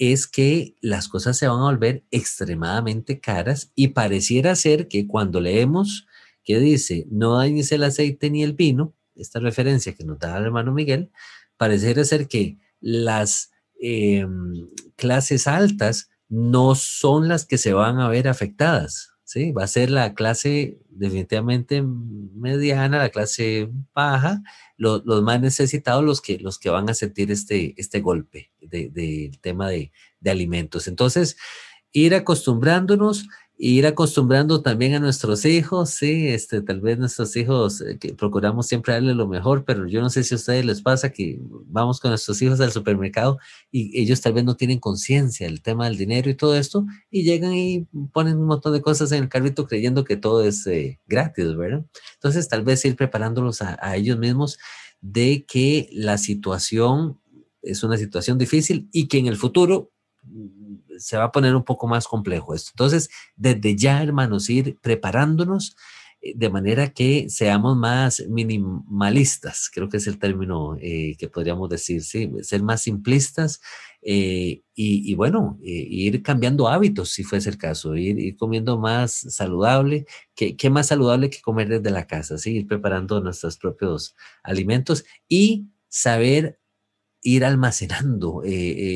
[0.01, 5.43] es que las cosas se van a volver extremadamente caras y pareciera ser que cuando
[5.43, 6.07] leemos
[6.43, 10.45] que dice, no dañes el aceite ni el vino, esta referencia que nos da el
[10.45, 11.11] hermano Miguel,
[11.59, 18.27] pareciera ser que las em, clases altas no son las que se van a ver
[18.27, 19.13] afectadas.
[19.31, 19.53] ¿Sí?
[19.53, 24.43] Va a ser la clase definitivamente mediana, la clase baja,
[24.77, 29.69] los más necesitados los que, los que van a sentir este, este golpe del tema
[29.69, 30.89] de, de alimentos.
[30.89, 31.37] Entonces,
[31.93, 33.29] ir acostumbrándonos
[33.63, 38.67] ir acostumbrando también a nuestros hijos, sí, este, tal vez nuestros hijos, eh, que procuramos
[38.67, 42.01] siempre darle lo mejor, pero yo no sé si a ustedes les pasa que vamos
[42.01, 43.39] con nuestros hijos al supermercado
[43.71, 47.23] y ellos tal vez no tienen conciencia del tema del dinero y todo esto, y
[47.23, 50.99] llegan y ponen un montón de cosas en el carrito creyendo que todo es eh,
[51.07, 51.85] gratis, ¿verdad?
[52.15, 54.59] Entonces, tal vez ir preparándolos a, a ellos mismos
[55.03, 57.21] de que la situación
[57.61, 59.91] es una situación difícil y que en el futuro
[61.01, 62.71] se va a poner un poco más complejo esto.
[62.75, 65.77] Entonces, desde ya, hermanos, ir preparándonos
[66.23, 71.71] eh, de manera que seamos más minimalistas, creo que es el término eh, que podríamos
[71.71, 73.61] decir, sí, ser más simplistas
[74.03, 80.57] eh, y, bueno, ir cambiando hábitos, si fuese el caso, ir, comiendo más saludable, ¿Qué,
[80.57, 82.57] ¿qué, más saludable que comer desde la casa, ¿sí?
[82.59, 86.59] ir preparando nuestros propios alimentos y saber
[87.23, 88.51] ir almacenando eh,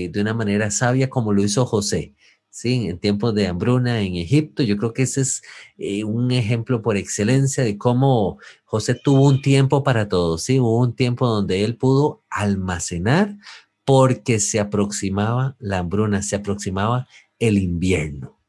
[0.05, 2.15] eh, de una manera sabia como lo hizo José.
[2.55, 2.89] ¿sí?
[2.89, 5.43] En tiempos de hambruna en Egipto, yo creo que ese es
[5.77, 10.61] eh, un ejemplo por excelencia de cómo José tuvo un tiempo para todo, ¿sí?
[10.61, 13.37] Hubo un tiempo donde él pudo almacenar
[13.85, 17.09] porque se aproximaba la hambruna, se aproximaba
[17.41, 18.41] el invierno.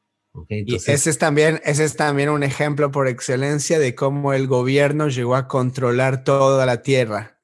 [0.49, 5.09] y ese es, también, ese es también un ejemplo por excelencia de cómo el gobierno
[5.09, 7.34] llegó a controlar toda la tierra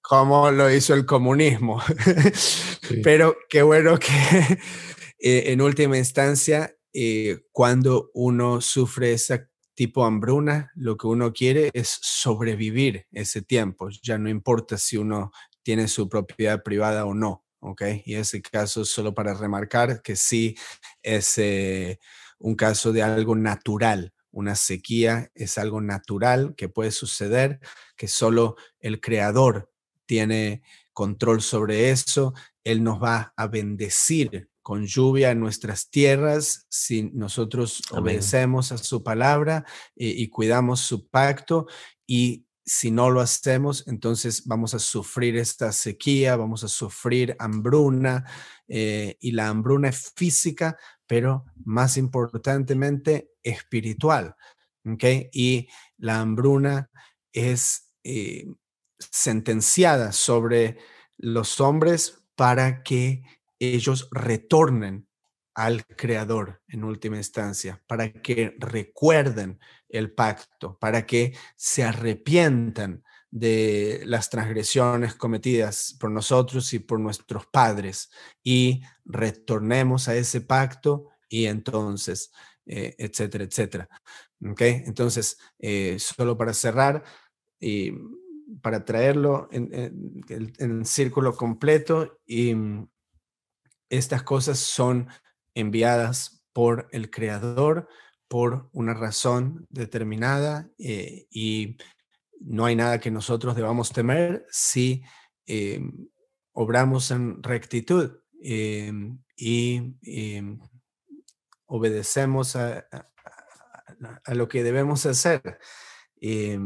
[0.00, 1.82] como lo hizo el comunismo.
[3.02, 4.08] Pero qué bueno que
[5.18, 11.32] eh, en última instancia, eh, cuando uno sufre esa tipo de hambruna, lo que uno
[11.32, 13.88] quiere es sobrevivir ese tiempo.
[14.02, 15.32] Ya no importa si uno
[15.62, 17.44] tiene su propiedad privada o no.
[17.64, 17.82] ¿ok?
[18.04, 20.54] Y ese caso solo para remarcar que sí
[21.02, 21.98] es eh,
[22.38, 27.60] un caso de algo natural, una sequía es algo natural que puede suceder,
[27.96, 29.72] que solo el creador
[30.06, 30.62] tiene
[30.92, 32.34] control sobre eso.
[32.64, 39.02] Él nos va a bendecir con lluvia en nuestras tierras si nosotros obedecemos a su
[39.02, 39.64] palabra
[39.94, 41.66] y, cuidamos su pacto.
[42.06, 48.24] Y si no lo hacemos, entonces vamos a sufrir esta sequía, vamos a sufrir hambruna
[48.68, 54.34] eh, y la hambruna es física, pero más importantemente espiritual.
[55.32, 56.90] Y la hambruna
[57.32, 58.46] es eh,
[58.98, 60.78] sentenciada sobre
[61.16, 63.22] los hombres para que
[63.58, 65.06] ellos retornen
[65.54, 69.60] al Creador en última instancia, para que recuerden
[69.94, 77.46] el pacto, para que se arrepientan de las transgresiones cometidas por nosotros y por nuestros
[77.46, 78.10] padres
[78.44, 82.32] y retornemos a ese pacto y entonces,
[82.66, 83.88] eh, etcétera, etcétera.
[84.48, 84.60] ¿Ok?
[84.60, 87.02] Entonces, eh, solo para cerrar
[87.58, 87.92] y
[88.62, 89.68] para traerlo en,
[90.28, 92.54] en, en círculo completo y
[93.88, 95.08] estas cosas son
[95.54, 97.88] enviadas por el Creador
[98.34, 101.76] por una razón determinada eh, y
[102.40, 105.04] no hay nada que nosotros debamos temer si
[105.46, 105.80] eh,
[106.52, 108.92] obramos en rectitud eh,
[109.36, 109.94] y
[111.66, 112.84] obedecemos a,
[114.26, 115.60] lo que debemos hacer.
[116.16, 116.56] Y,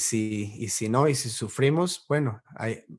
[0.00, 2.42] si, y si no, y si sufrimos, bueno,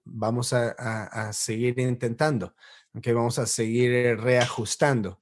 [0.06, 2.56] vamos a seguir intentando
[3.02, 5.20] que vamos a seguir reajustando.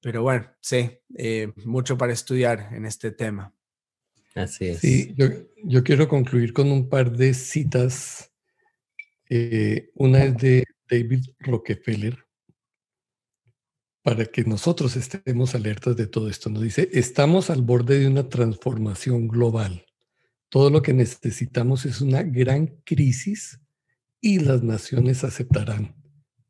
[0.00, 3.54] Eh, pero bueno, sí, eh, mucho para estudiar en este tema.
[4.34, 4.78] Así es.
[4.78, 8.32] Sí, yo, quiero concluir con un par de citas.
[9.94, 12.18] una es de David Rockefeller,
[14.02, 16.48] para que nosotros estemos alertas de todo esto.
[16.48, 19.84] Nos dice, estamos al borde de una transformación global.
[20.48, 23.60] Todo lo que necesitamos es una gran crisis
[24.20, 25.94] y las naciones aceptarán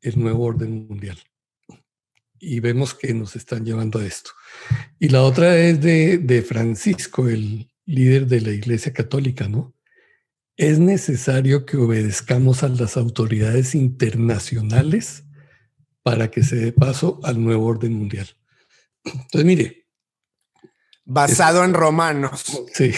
[0.01, 1.17] el nuevo orden mundial.
[2.43, 4.31] Y vemos que nos están llevando a esto.
[4.97, 9.75] Y la otra es de, Francisco, el líder de la Iglesia Católica, ¿no?
[10.57, 15.23] Es necesario que obedezcamos a las autoridades internacionales
[16.01, 18.27] para que se dé paso al nuevo orden mundial.
[19.03, 19.87] Entonces, mire.
[21.05, 22.43] Basado en Romanos.
[22.73, 22.91] Sí.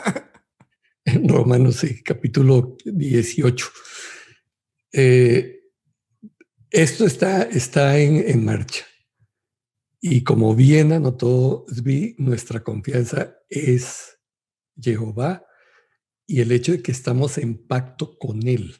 [1.04, 3.66] en Romanos, sí, capítulo 18.
[4.92, 5.59] Eh,
[6.70, 8.84] esto está, está en, marcha.
[10.00, 14.18] Y como bien anotó vi nuestra confianza es
[14.80, 15.44] Jehová
[16.26, 18.76] y el hecho de que estamos en pacto con Él.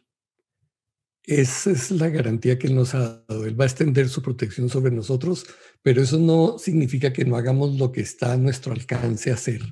[1.24, 3.44] Esa es la garantía que Él nos ha dado.
[3.44, 5.46] Él va a extender su protección sobre nosotros,
[5.82, 9.62] pero eso no significa que no hagamos lo que está a nuestro alcance hacer.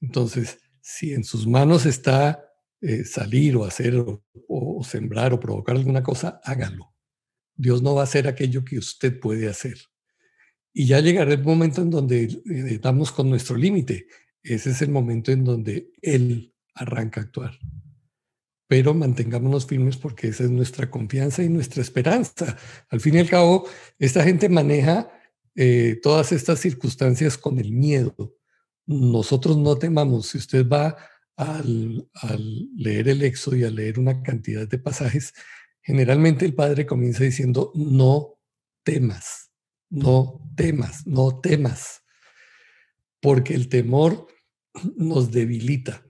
[0.00, 2.46] Entonces, si en sus manos está
[2.80, 3.96] eh, salir o hacer
[4.48, 6.95] o, sembrar o provocar alguna cosa, hágalo.
[7.56, 9.78] Dios no va a hacer aquello que usted puede hacer.
[10.72, 14.06] Y ya llegará el momento en donde eh, damos con nuestro límite.
[14.42, 17.58] Ese es el momento en donde Él arranca a actuar.
[18.68, 22.56] Pero mantengámonos firmes porque esa es nuestra confianza y nuestra esperanza.
[22.90, 23.66] Al fin y al cabo,
[23.98, 25.10] esta gente maneja
[25.54, 28.36] eh, todas estas circunstancias con el miedo
[28.86, 30.28] nosotros no temamos.
[30.28, 30.96] Si usted va
[31.36, 32.08] al,
[32.76, 35.34] leer el Éxodo y a leer una cantidad de pasajes,
[35.86, 38.40] generalmente el Padre comienza diciendo, no
[38.82, 39.50] temas,
[39.88, 42.02] no temas, no temas,
[43.20, 44.26] porque el temor
[44.96, 46.06] nos debilita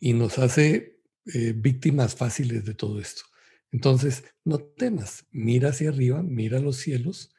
[0.00, 3.22] y nos hace eh, víctimas fáciles de todo esto.
[3.70, 7.34] Entonces, no temas, mira hacia arriba, mira los cielos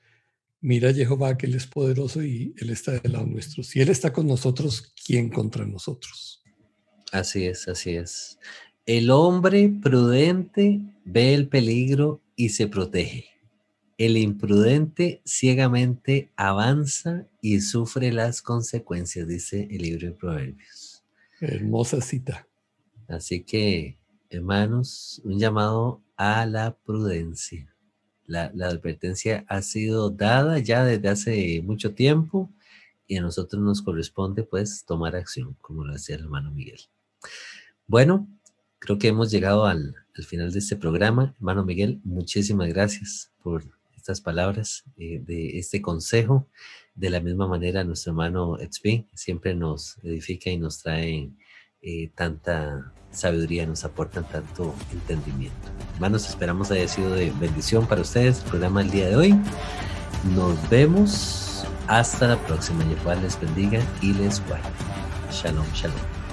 [0.66, 3.64] mira Jehová que Él es poderoso y Él está del lado nuestro.
[3.64, 6.44] Si Él está con nosotros, ¿quién contra nosotros?
[7.12, 8.40] Así es, así es.
[8.86, 13.26] El hombre prudente ve el peligro y se protege.
[13.98, 21.04] El imprudente ciegamente avanza y sufre las consecuencias, dice el libro de Proverbios.
[21.40, 22.48] Hermosa cita.
[23.08, 23.98] Así que,
[24.30, 27.76] hermanos, un llamado a la prudencia
[28.28, 32.50] la, advertencia ha sido dada ya desde hace mucho tiempo
[33.08, 36.80] y a nosotros nos corresponde pues tomar acción, como lo decía el hermano Miguel.
[37.88, 38.28] Bueno,
[38.86, 41.34] creo que hemos llegado al, final de este programa.
[41.38, 43.66] Hermano Miguel, muchísimas gracias por
[43.98, 46.48] estas palabras eh, de este consejo.
[46.94, 51.32] De la misma manera, nuestro hermano Etzby siempre nos edifica y nos trae
[51.82, 55.68] eh, tanta sabiduría, nos aportan tanto entendimiento.
[55.96, 59.36] Hermanos, esperamos haya sido de bendición para ustedes el programa del día de hoy.
[60.34, 62.86] Nos vemos hasta la próxima.
[63.22, 64.70] Les bendiga y les guarde.
[65.32, 66.25] Shalom, shalom.